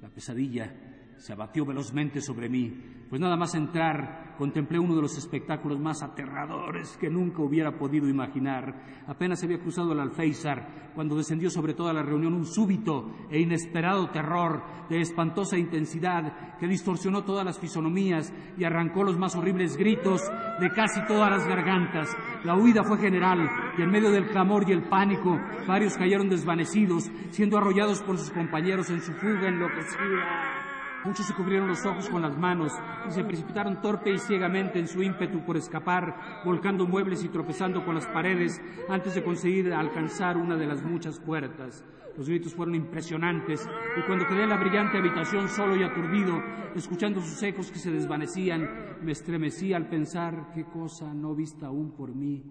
La 0.00 0.10
pesadilla 0.10 0.89
se 1.20 1.34
abatió 1.34 1.66
velozmente 1.66 2.22
sobre 2.22 2.48
mí, 2.48 2.74
pues 3.10 3.20
nada 3.20 3.36
más 3.36 3.54
entrar 3.54 4.34
contemplé 4.38 4.78
uno 4.78 4.96
de 4.96 5.02
los 5.02 5.18
espectáculos 5.18 5.78
más 5.78 6.02
aterradores 6.02 6.96
que 6.96 7.10
nunca 7.10 7.42
hubiera 7.42 7.76
podido 7.76 8.08
imaginar. 8.08 9.02
Apenas 9.06 9.44
había 9.44 9.60
cruzado 9.60 9.92
el 9.92 10.00
alféizar 10.00 10.92
cuando 10.94 11.14
descendió 11.14 11.50
sobre 11.50 11.74
toda 11.74 11.92
la 11.92 12.02
reunión 12.02 12.32
un 12.32 12.46
súbito 12.46 13.14
e 13.30 13.38
inesperado 13.38 14.08
terror 14.08 14.62
de 14.88 15.02
espantosa 15.02 15.58
intensidad 15.58 16.56
que 16.58 16.66
distorsionó 16.66 17.22
todas 17.22 17.44
las 17.44 17.58
fisonomías 17.58 18.32
y 18.56 18.64
arrancó 18.64 19.04
los 19.04 19.18
más 19.18 19.36
horribles 19.36 19.76
gritos 19.76 20.22
de 20.58 20.70
casi 20.70 21.04
todas 21.06 21.30
las 21.30 21.46
gargantas. 21.46 22.08
La 22.44 22.56
huida 22.56 22.82
fue 22.82 22.96
general 22.96 23.46
y 23.76 23.82
en 23.82 23.90
medio 23.90 24.10
del 24.10 24.28
clamor 24.28 24.64
y 24.66 24.72
el 24.72 24.88
pánico 24.88 25.38
varios 25.68 25.98
cayeron 25.98 26.30
desvanecidos, 26.30 27.10
siendo 27.28 27.58
arrollados 27.58 28.00
por 28.02 28.16
sus 28.16 28.30
compañeros 28.30 28.88
en 28.88 29.02
su 29.02 29.12
fuga 29.12 29.48
enloquecida. 29.48 30.59
Muchos 31.04 31.26
se 31.26 31.34
cubrieron 31.34 31.68
los 31.68 31.84
ojos 31.86 32.10
con 32.10 32.20
las 32.20 32.36
manos 32.36 32.72
y 33.08 33.10
se 33.10 33.24
precipitaron 33.24 33.80
torpe 33.80 34.12
y 34.12 34.18
ciegamente 34.18 34.78
en 34.78 34.86
su 34.86 35.02
ímpetu 35.02 35.44
por 35.44 35.56
escapar, 35.56 36.42
volcando 36.44 36.86
muebles 36.86 37.24
y 37.24 37.28
tropezando 37.28 37.84
con 37.84 37.94
las 37.94 38.06
paredes 38.06 38.60
antes 38.88 39.14
de 39.14 39.24
conseguir 39.24 39.72
alcanzar 39.72 40.36
una 40.36 40.56
de 40.56 40.66
las 40.66 40.82
muchas 40.82 41.18
puertas. 41.18 41.84
Los 42.18 42.28
gritos 42.28 42.54
fueron 42.54 42.74
impresionantes 42.74 43.66
y 43.96 44.02
cuando 44.06 44.26
quedé 44.26 44.42
en 44.42 44.50
la 44.50 44.58
brillante 44.58 44.98
habitación 44.98 45.48
solo 45.48 45.74
y 45.74 45.82
aturdido, 45.82 46.38
escuchando 46.74 47.20
sus 47.22 47.42
ecos 47.42 47.70
que 47.70 47.78
se 47.78 47.90
desvanecían, 47.90 48.98
me 49.02 49.12
estremecí 49.12 49.72
al 49.72 49.88
pensar 49.88 50.50
qué 50.54 50.64
cosa 50.64 51.14
no 51.14 51.34
vista 51.34 51.68
aún 51.68 51.92
por 51.92 52.14
mí 52.14 52.44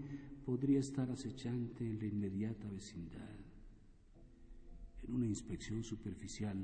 podría 0.44 0.80
estar 0.80 1.12
acechante 1.12 1.88
en 1.88 2.00
la 2.00 2.08
inmediata 2.08 2.68
vecindad. 2.68 3.30
En 5.08 5.14
una 5.14 5.28
inspección 5.28 5.84
superficial, 5.84 6.58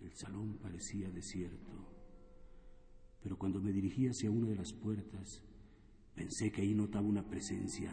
el 0.00 0.12
salón 0.14 0.58
parecía 0.62 1.10
desierto, 1.10 1.72
pero 3.22 3.36
cuando 3.36 3.60
me 3.60 3.72
dirigí 3.72 4.06
hacia 4.06 4.30
una 4.30 4.48
de 4.48 4.56
las 4.56 4.72
puertas, 4.72 5.42
pensé 6.14 6.50
que 6.50 6.62
ahí 6.62 6.74
notaba 6.74 7.06
una 7.06 7.22
presencia, 7.22 7.90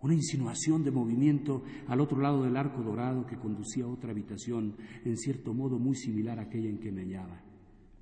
una 0.00 0.14
insinuación 0.14 0.82
de 0.82 0.90
movimiento 0.90 1.62
al 1.86 2.00
otro 2.00 2.20
lado 2.20 2.42
del 2.42 2.56
arco 2.56 2.82
dorado 2.82 3.24
que 3.26 3.38
conducía 3.38 3.84
a 3.84 3.88
otra 3.88 4.10
habitación, 4.10 4.76
en 5.04 5.16
cierto 5.16 5.54
modo 5.54 5.78
muy 5.78 5.94
similar 5.94 6.38
a 6.38 6.42
aquella 6.42 6.68
en 6.68 6.78
que 6.78 6.90
me 6.90 7.02
hallaba. 7.02 7.40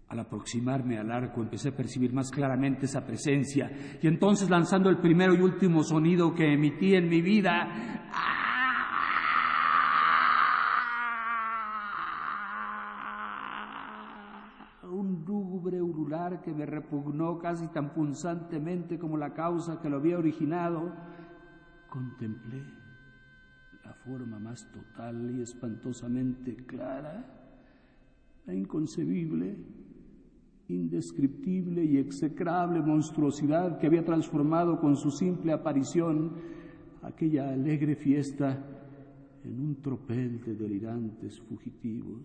Al 0.08 0.18
aproximarme 0.18 0.98
al 0.98 1.12
arco 1.12 1.40
empecé 1.40 1.68
a 1.68 1.76
percibir 1.76 2.12
más 2.12 2.30
claramente 2.30 2.86
esa 2.86 3.06
presencia 3.06 3.70
y 4.02 4.08
entonces 4.08 4.50
lanzando 4.50 4.90
el 4.90 4.98
primero 4.98 5.34
y 5.34 5.40
último 5.40 5.84
sonido 5.84 6.34
que 6.34 6.52
emití 6.52 6.94
en 6.94 7.08
mi 7.08 7.22
vida, 7.22 8.08
que 16.42 16.52
me 16.52 16.66
repugnó 16.66 17.38
casi 17.38 17.66
tan 17.68 17.90
punzantemente 17.90 18.98
como 18.98 19.16
la 19.16 19.34
causa 19.34 19.80
que 19.80 19.88
lo 19.88 19.96
había 19.96 20.18
originado, 20.18 20.92
contemplé 21.88 22.62
la 23.84 23.94
forma 23.94 24.38
más 24.38 24.70
total 24.70 25.36
y 25.36 25.42
espantosamente 25.42 26.56
clara, 26.66 27.24
la 28.46 28.54
inconcebible, 28.54 29.56
indescriptible 30.68 31.84
y 31.84 31.98
execrable 31.98 32.80
monstruosidad 32.80 33.78
que 33.78 33.86
había 33.86 34.04
transformado 34.04 34.80
con 34.80 34.96
su 34.96 35.10
simple 35.10 35.52
aparición 35.52 36.32
aquella 37.02 37.50
alegre 37.50 37.96
fiesta 37.96 38.58
en 39.44 39.60
un 39.60 39.80
tropel 39.80 40.40
de 40.42 40.54
delirantes 40.54 41.40
fugitivos. 41.40 42.22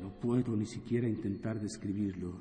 No 0.00 0.10
puedo 0.20 0.56
ni 0.56 0.66
siquiera 0.66 1.08
intentar 1.08 1.60
describirlo, 1.60 2.40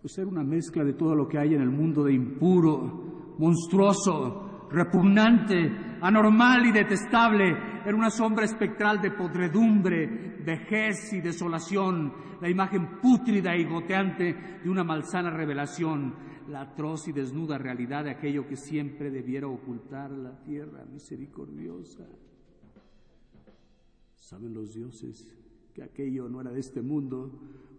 pues 0.00 0.18
era 0.18 0.26
una 0.26 0.42
mezcla 0.42 0.84
de 0.84 0.94
todo 0.94 1.14
lo 1.14 1.28
que 1.28 1.38
hay 1.38 1.54
en 1.54 1.62
el 1.62 1.70
mundo 1.70 2.04
de 2.04 2.12
impuro, 2.12 3.34
monstruoso, 3.38 4.68
repugnante, 4.70 5.70
anormal 6.00 6.66
y 6.66 6.72
detestable. 6.72 7.50
Era 7.84 7.96
una 7.96 8.10
sombra 8.10 8.44
espectral 8.44 9.00
de 9.00 9.12
podredumbre, 9.12 10.06
vejez 10.44 11.12
y 11.12 11.20
desolación, 11.20 12.12
la 12.40 12.48
imagen 12.50 12.98
pútrida 13.00 13.56
y 13.56 13.64
goteante 13.64 14.60
de 14.62 14.70
una 14.70 14.82
malsana 14.82 15.30
revelación 15.30 16.31
la 16.48 16.62
atroz 16.62 17.08
y 17.08 17.12
desnuda 17.12 17.58
realidad 17.58 18.04
de 18.04 18.10
aquello 18.10 18.46
que 18.46 18.56
siempre 18.56 19.10
debiera 19.10 19.48
ocultar 19.48 20.10
la 20.10 20.42
tierra 20.42 20.84
misericordiosa. 20.84 22.06
¿Saben 24.18 24.54
los 24.54 24.74
dioses 24.74 25.26
que 25.74 25.82
aquello 25.82 26.28
no 26.28 26.40
era 26.40 26.50
de 26.50 26.60
este 26.60 26.82
mundo? 26.82 27.30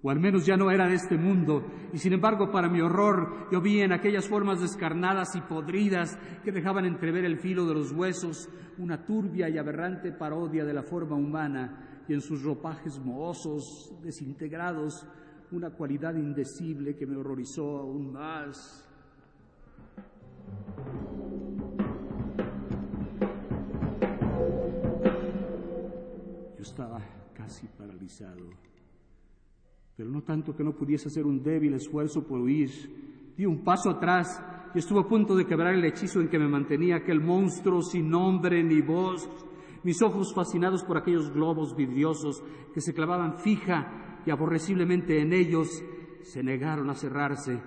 O 0.02 0.10
al 0.10 0.20
menos 0.20 0.46
ya 0.46 0.58
no 0.58 0.70
era 0.70 0.88
de 0.88 0.96
este 0.96 1.18
mundo. 1.18 1.66
Y 1.94 1.98
sin 1.98 2.14
embargo, 2.14 2.52
para 2.52 2.68
mi 2.68 2.82
horror, 2.82 3.48
yo 3.52 3.62
vi 3.62 3.80
en 3.80 3.94
aquellas 3.94 4.28
formas 4.28 4.60
descarnadas 4.60 5.36
y 5.36 5.42
podridas 5.42 6.18
que 6.44 6.52
dejaban 6.52 6.86
entrever 6.86 7.24
el 7.24 7.38
filo 7.38 7.66
de 7.66 7.76
los 7.76 7.92
huesos 7.92 8.50
una 8.78 9.06
turbia 9.06 9.50
y 9.50 9.58
aberrante 9.58 10.12
parodia 10.12 10.66
de 10.66 10.74
la 10.74 10.84
forma 10.84 11.16
humana 11.16 12.04
y 12.08 12.14
en 12.14 12.22
sus 12.22 12.44
ropajes 12.44 13.00
mohosos, 13.00 13.94
desintegrados, 14.02 15.08
una 15.54 15.70
cualidad 15.70 16.16
indecible 16.16 16.96
que 16.96 17.06
me 17.06 17.16
horrorizó 17.16 17.78
aún 17.78 18.12
más. 18.12 18.90
Yo 26.58 26.62
estaba 26.62 27.00
casi 27.36 27.68
paralizado, 27.68 28.50
pero 29.96 30.10
no 30.10 30.24
tanto 30.24 30.56
que 30.56 30.64
no 30.64 30.74
pudiese 30.74 31.08
hacer 31.08 31.26
un 31.26 31.44
débil 31.44 31.76
esfuerzo 31.76 32.24
por 32.24 32.40
huir. 32.40 32.72
Di 33.38 33.46
un 33.46 33.64
paso 33.64 33.90
atrás 33.90 34.42
y 34.74 34.80
estuve 34.80 35.02
a 35.02 35.08
punto 35.08 35.36
de 35.36 35.46
quebrar 35.46 35.76
el 35.76 35.86
hechizo 35.86 36.20
en 36.20 36.30
que 36.30 36.40
me 36.40 36.48
mantenía 36.48 36.98
aquel 36.98 37.22
monstruo 37.22 37.82
sin 37.82 38.10
nombre 38.10 38.64
ni 38.64 38.82
voz, 38.82 39.30
mis 39.84 40.02
ojos 40.02 40.34
fascinados 40.34 40.84
por 40.84 40.98
aquellos 40.98 41.32
globos 41.32 41.76
vidriosos 41.76 42.44
que 42.74 42.82
se 42.82 42.94
clavaban 42.94 43.38
fija 43.38 44.13
y 44.26 44.32
aborreciblemente 44.32 45.20
en 45.22 45.34
ellos 45.34 45.84
se 46.22 46.44
negaron 46.44 46.90
a 46.90 46.96
cerrarse, 46.96 47.60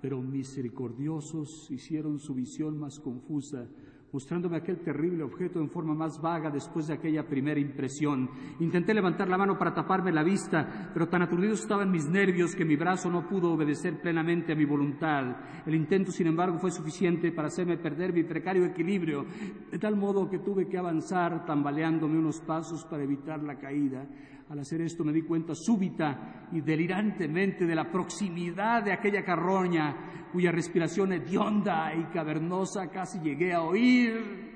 pero 0.00 0.20
misericordiosos 0.20 1.70
hicieron 1.70 2.18
su 2.18 2.34
visión 2.34 2.78
más 2.78 3.00
confusa 3.00 3.68
mostrándome 4.12 4.56
aquel 4.56 4.80
terrible 4.80 5.22
objeto 5.22 5.60
en 5.60 5.70
forma 5.70 5.94
más 5.94 6.20
vaga 6.20 6.50
después 6.50 6.86
de 6.86 6.94
aquella 6.94 7.26
primera 7.26 7.60
impresión. 7.60 8.28
Intenté 8.60 8.94
levantar 8.94 9.28
la 9.28 9.36
mano 9.36 9.58
para 9.58 9.74
taparme 9.74 10.12
la 10.12 10.22
vista, 10.22 10.90
pero 10.92 11.08
tan 11.08 11.22
aturdidos 11.22 11.60
estaban 11.60 11.90
mis 11.90 12.08
nervios 12.08 12.54
que 12.54 12.64
mi 12.64 12.76
brazo 12.76 13.10
no 13.10 13.26
pudo 13.28 13.52
obedecer 13.52 14.00
plenamente 14.00 14.52
a 14.52 14.56
mi 14.56 14.64
voluntad. 14.64 15.36
El 15.66 15.74
intento, 15.74 16.10
sin 16.10 16.28
embargo, 16.28 16.58
fue 16.58 16.70
suficiente 16.70 17.32
para 17.32 17.48
hacerme 17.48 17.76
perder 17.76 18.12
mi 18.12 18.24
precario 18.24 18.64
equilibrio, 18.64 19.26
de 19.70 19.78
tal 19.78 19.96
modo 19.96 20.28
que 20.28 20.38
tuve 20.38 20.68
que 20.68 20.78
avanzar 20.78 21.44
tambaleándome 21.44 22.18
unos 22.18 22.40
pasos 22.40 22.84
para 22.84 23.04
evitar 23.04 23.42
la 23.42 23.58
caída. 23.58 24.06
Al 24.50 24.60
hacer 24.60 24.80
esto 24.80 25.04
me 25.04 25.12
di 25.12 25.22
cuenta 25.22 25.54
súbita 25.54 26.46
y 26.52 26.62
delirantemente 26.62 27.66
de 27.66 27.74
la 27.74 27.90
proximidad 27.90 28.82
de 28.82 28.92
aquella 28.92 29.22
carroña 29.22 30.28
cuya 30.32 30.50
respiración 30.50 31.12
hedionda 31.12 31.92
y 31.94 32.04
cavernosa 32.04 32.88
casi 32.88 33.20
llegué 33.20 33.52
a 33.52 33.60
oír. 33.60 34.48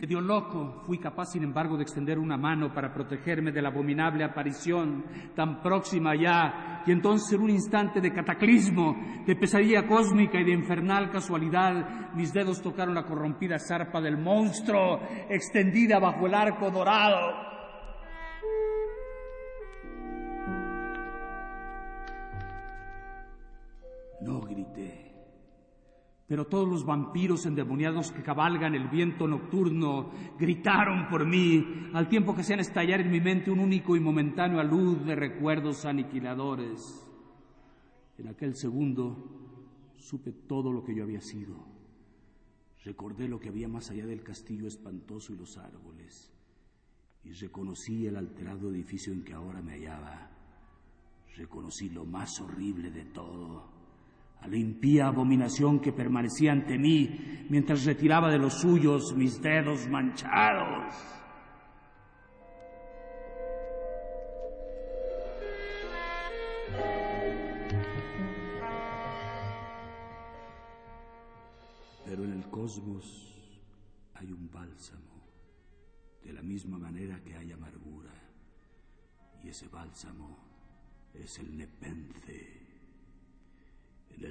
Medio 0.00 0.22
loco, 0.22 0.82
fui 0.86 0.98
capaz, 0.98 1.32
sin 1.32 1.42
embargo, 1.42 1.76
de 1.76 1.82
extender 1.82 2.18
una 2.18 2.38
mano 2.38 2.72
para 2.72 2.92
protegerme 2.92 3.52
de 3.52 3.60
la 3.60 3.68
abominable 3.68 4.24
aparición 4.24 5.04
tan 5.34 5.60
próxima 5.60 6.14
ya, 6.14 6.82
y 6.86 6.92
entonces 6.92 7.32
en 7.32 7.42
un 7.42 7.50
instante 7.50 8.00
de 8.00 8.12
cataclismo, 8.12 8.96
de 9.26 9.36
pesadilla 9.36 9.86
cósmica 9.86 10.40
y 10.40 10.44
de 10.44 10.52
infernal 10.52 11.10
casualidad, 11.10 12.12
mis 12.14 12.32
dedos 12.32 12.62
tocaron 12.62 12.94
la 12.94 13.04
corrompida 13.04 13.58
zarpa 13.58 14.00
del 14.00 14.16
monstruo, 14.16 15.00
extendida 15.28 15.98
bajo 15.98 16.26
el 16.26 16.34
arco 16.34 16.70
dorado. 16.70 17.53
No 24.24 24.40
grité. 24.40 25.04
Pero 26.26 26.46
todos 26.46 26.66
los 26.66 26.86
vampiros 26.86 27.44
endemoniados 27.44 28.10
que 28.10 28.22
cabalgan 28.22 28.74
el 28.74 28.88
viento 28.88 29.28
nocturno 29.28 30.10
gritaron 30.38 31.08
por 31.08 31.26
mí, 31.26 31.90
al 31.92 32.08
tiempo 32.08 32.34
que 32.34 32.40
hacían 32.40 32.60
estallar 32.60 33.02
en 33.02 33.10
mi 33.10 33.20
mente 33.20 33.50
un 33.50 33.60
único 33.60 33.94
y 33.94 34.00
momentáneo 34.00 34.58
alud 34.58 34.96
de 34.98 35.14
recuerdos 35.14 35.84
aniquiladores. 35.84 37.06
En 38.16 38.28
aquel 38.28 38.54
segundo 38.54 39.92
supe 39.98 40.32
todo 40.32 40.72
lo 40.72 40.82
que 40.82 40.94
yo 40.94 41.04
había 41.04 41.20
sido. 41.20 41.56
Recordé 42.82 43.28
lo 43.28 43.38
que 43.38 43.50
había 43.50 43.68
más 43.68 43.90
allá 43.90 44.06
del 44.06 44.22
castillo 44.22 44.66
espantoso 44.66 45.34
y 45.34 45.36
los 45.36 45.58
árboles, 45.58 46.32
y 47.24 47.32
reconocí 47.32 48.06
el 48.06 48.16
alterado 48.16 48.70
edificio 48.70 49.12
en 49.12 49.22
que 49.24 49.34
ahora 49.34 49.60
me 49.60 49.72
hallaba. 49.72 50.30
Reconocí 51.36 51.90
lo 51.90 52.06
más 52.06 52.40
horrible 52.40 52.90
de 52.90 53.04
todo 53.06 53.73
a 54.44 54.48
la 54.48 54.58
impía 54.58 55.06
abominación 55.06 55.80
que 55.80 55.90
permanecía 55.90 56.52
ante 56.52 56.78
mí 56.78 57.46
mientras 57.48 57.86
retiraba 57.86 58.30
de 58.30 58.38
los 58.38 58.52
suyos 58.60 59.14
mis 59.16 59.40
dedos 59.40 59.88
manchados. 59.88 60.94
Pero 72.04 72.24
en 72.24 72.32
el 72.32 72.50
cosmos 72.50 73.34
hay 74.12 74.30
un 74.30 74.50
bálsamo, 74.50 75.24
de 76.22 76.34
la 76.34 76.42
misma 76.42 76.78
manera 76.78 77.18
que 77.22 77.34
hay 77.34 77.50
amargura, 77.50 78.12
y 79.42 79.48
ese 79.48 79.68
bálsamo 79.68 80.36
es 81.14 81.38
el 81.38 81.56
nepence. 81.56 82.63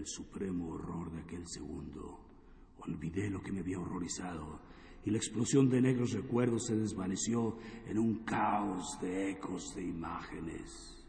El 0.04 0.10
supremo 0.10 0.68
horror 0.74 1.14
de 1.14 1.22
aquel 1.22 1.48
segundo, 1.48 2.20
olvidé 2.82 3.30
lo 3.30 3.42
que 3.42 3.54
me 3.54 3.62
había 3.62 3.80
horrorizado 3.80 4.60
y 5.06 5.12
la 5.12 5.18
explosión 5.18 5.70
de 5.70 5.80
negros 5.80 6.12
recuerdos 6.12 6.66
se 6.66 6.76
desvaneció 6.76 7.58
en 7.88 7.98
un 7.98 8.26
caos 8.26 9.00
de 9.00 9.32
ecos 9.32 9.74
de 9.74 9.84
imágenes. 9.84 11.06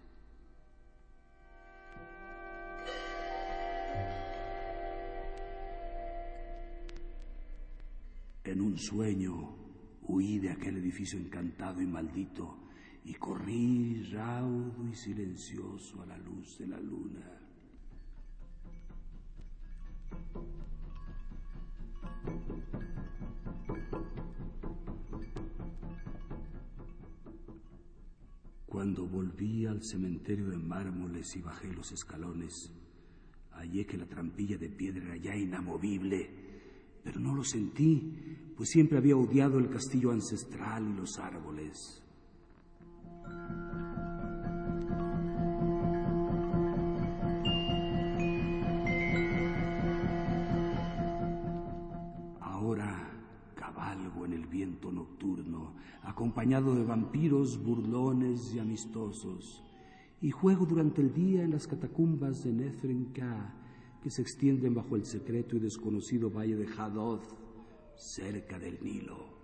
En 8.44 8.60
un 8.60 8.78
sueño 8.78 9.56
huí 10.02 10.38
de 10.38 10.52
aquel 10.52 10.76
edificio 10.76 11.18
encantado 11.18 11.82
y 11.82 11.86
maldito 11.86 12.58
y 13.04 13.14
corrí 13.14 14.04
raudo 14.12 14.86
y 14.88 14.94
silencioso 14.94 16.00
a 16.00 16.06
la 16.06 16.18
luz 16.18 16.58
de 16.60 16.68
la 16.68 16.78
luna. 16.78 17.43
Cuando 28.84 29.06
volví 29.06 29.64
al 29.64 29.82
cementerio 29.82 30.50
de 30.50 30.58
mármoles 30.58 31.34
y 31.36 31.40
bajé 31.40 31.72
los 31.72 31.90
escalones, 31.90 32.70
hallé 33.52 33.86
que 33.86 33.96
la 33.96 34.04
trampilla 34.04 34.58
de 34.58 34.68
piedra 34.68 35.06
era 35.06 35.16
ya 35.16 35.34
inamovible, 35.34 36.28
pero 37.02 37.18
no 37.18 37.34
lo 37.34 37.42
sentí, 37.42 38.12
pues 38.54 38.68
siempre 38.68 38.98
había 38.98 39.16
odiado 39.16 39.58
el 39.58 39.70
castillo 39.70 40.10
ancestral 40.10 40.86
y 40.86 40.98
los 40.98 41.18
árboles. 41.18 42.03
Acompañado 56.02 56.74
de 56.74 56.84
vampiros 56.84 57.62
burlones 57.62 58.54
y 58.54 58.58
amistosos, 58.58 59.62
y 60.20 60.30
juego 60.30 60.66
durante 60.66 61.00
el 61.00 61.12
día 61.12 61.42
en 61.42 61.50
las 61.50 61.66
catacumbas 61.66 62.44
de 62.44 62.52
Nefrenka, 62.52 63.54
que 64.02 64.10
se 64.10 64.22
extienden 64.22 64.74
bajo 64.74 64.96
el 64.96 65.04
secreto 65.04 65.56
y 65.56 65.60
desconocido 65.60 66.30
valle 66.30 66.56
de 66.56 66.68
Hadoth, 66.76 67.24
cerca 67.96 68.58
del 68.58 68.78
Nilo. 68.82 69.34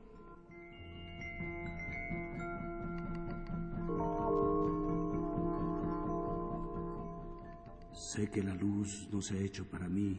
Sé 7.92 8.30
que 8.30 8.42
la 8.42 8.54
luz 8.54 9.08
no 9.12 9.22
se 9.22 9.38
ha 9.38 9.40
hecho 9.40 9.64
para 9.64 9.88
mí, 9.88 10.16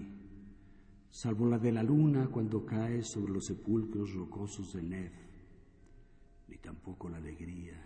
salvo 1.09 1.45
la 1.45 1.59
de 1.59 1.71
la 1.71 1.83
luna 1.83 2.29
cuando 2.31 2.65
cae 2.65 3.03
sobre 3.03 3.33
los 3.33 3.45
sepulcros 3.45 4.13
rocosos 4.13 4.73
de 4.73 4.81
Nef 4.81 5.30
ni 6.51 6.57
tampoco 6.57 7.07
la 7.07 7.15
alegría, 7.15 7.81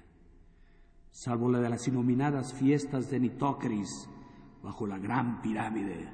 salvo 1.12 1.52
la 1.52 1.60
de 1.60 1.70
las 1.70 1.88
inominadas 1.88 2.52
fiestas 2.52 3.12
de 3.12 3.20
Nitocris 3.20 4.10
bajo 4.64 4.88
la 4.88 4.98
gran 4.98 5.40
pirámide. 5.40 6.10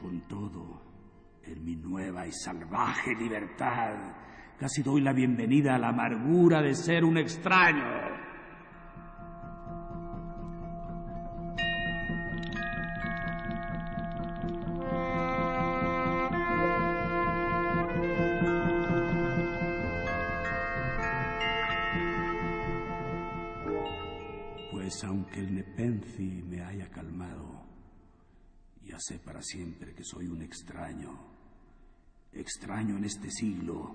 Con 0.00 0.20
todo, 0.28 0.80
en 1.42 1.64
mi 1.64 1.74
nueva 1.74 2.28
y 2.28 2.32
salvaje 2.32 3.16
libertad, 3.16 4.14
casi 4.56 4.84
doy 4.84 5.00
la 5.00 5.12
bienvenida 5.12 5.74
a 5.74 5.78
la 5.78 5.88
amargura 5.88 6.62
de 6.62 6.76
ser 6.76 7.04
un 7.04 7.18
extraño. 7.18 8.07
Siempre 29.48 29.94
que 29.94 30.04
soy 30.04 30.26
un 30.26 30.42
extraño, 30.42 31.18
extraño 32.34 32.98
en 32.98 33.04
este 33.04 33.30
siglo 33.30 33.94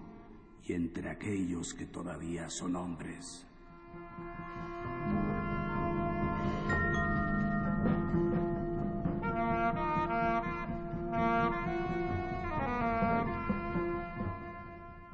y 0.66 0.74
entre 0.74 1.12
aquellos 1.12 1.76
que 1.76 1.86
todavía 1.86 2.50
son 2.50 2.76
hombres. 2.76 3.46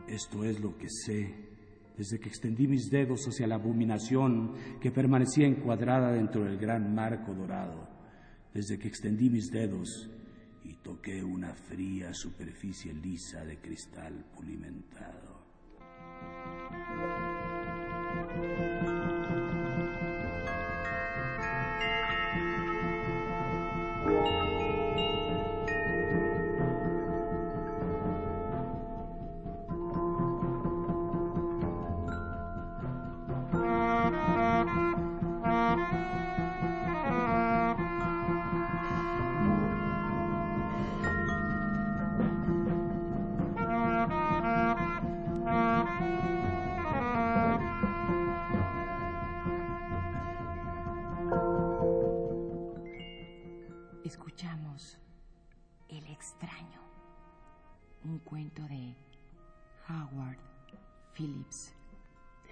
Esto 0.08 0.44
es 0.46 0.60
lo 0.62 0.78
que 0.78 0.88
sé 0.90 1.50
desde 1.98 2.18
que 2.18 2.30
extendí 2.30 2.66
mis 2.66 2.90
dedos 2.90 3.26
hacia 3.28 3.46
la 3.46 3.56
abominación 3.56 4.54
que 4.80 4.90
permanecía 4.90 5.48
encuadrada 5.48 6.14
dentro 6.14 6.46
del 6.46 6.58
gran 6.58 6.96
marco 6.96 7.34
dorado, 7.34 7.90
desde 8.54 8.80
que 8.80 8.88
extendí 8.88 9.30
mis 9.30 9.52
dedos 9.52 10.10
y 10.64 10.74
toqué 10.76 11.24
una 11.24 11.54
fría 11.54 12.14
superficie 12.14 12.94
lisa 12.94 13.44
de 13.46 13.60
cristal 13.60 14.26
pulimentado. 14.36 15.40
Cuento 58.40 58.62
de 58.70 58.96
Howard 59.90 60.40
Phillips 61.14 61.74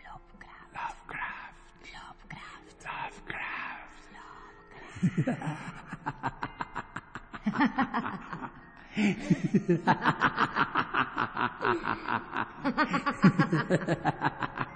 Lovecraft 0.04 0.73
Lovecraft 0.73 1.56
Lovecraft. 1.93 2.84
Lovecraft. 3.23 4.12
Lovecraft. 5.38 5.78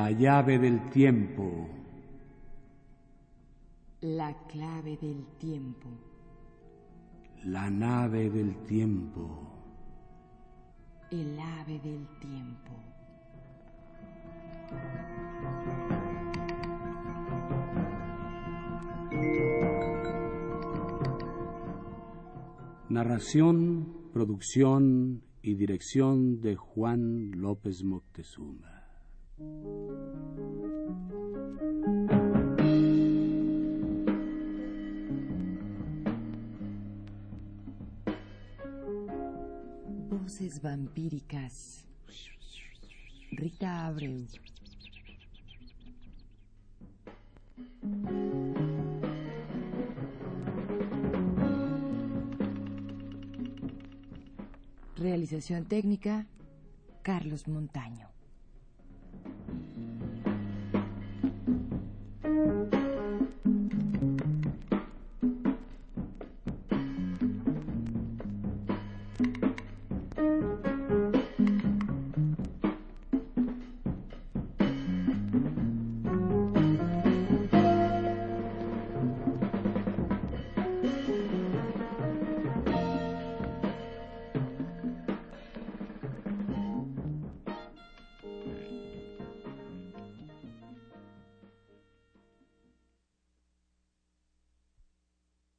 La 0.00 0.10
llave 0.12 0.58
del 0.58 0.88
tiempo. 0.88 1.68
La 4.00 4.34
clave 4.48 4.96
del 4.96 5.26
tiempo. 5.36 5.90
La 7.44 7.68
nave 7.68 8.30
del 8.30 8.56
tiempo. 8.64 9.28
El 11.10 11.38
ave 11.38 11.78
del 11.80 12.06
tiempo. 12.18 12.72
Narración, 22.88 24.08
producción 24.14 25.22
y 25.42 25.56
dirección 25.56 26.40
de 26.40 26.56
Juan 26.56 27.32
López 27.32 27.84
Moctezuma. 27.84 28.69
Voces 40.10 40.60
vampíricas. 40.60 41.86
Rita 43.32 43.86
Abreu. 43.86 44.26
Realización 54.96 55.64
técnica, 55.64 56.26
Carlos 57.02 57.48
Montaño. 57.48 58.09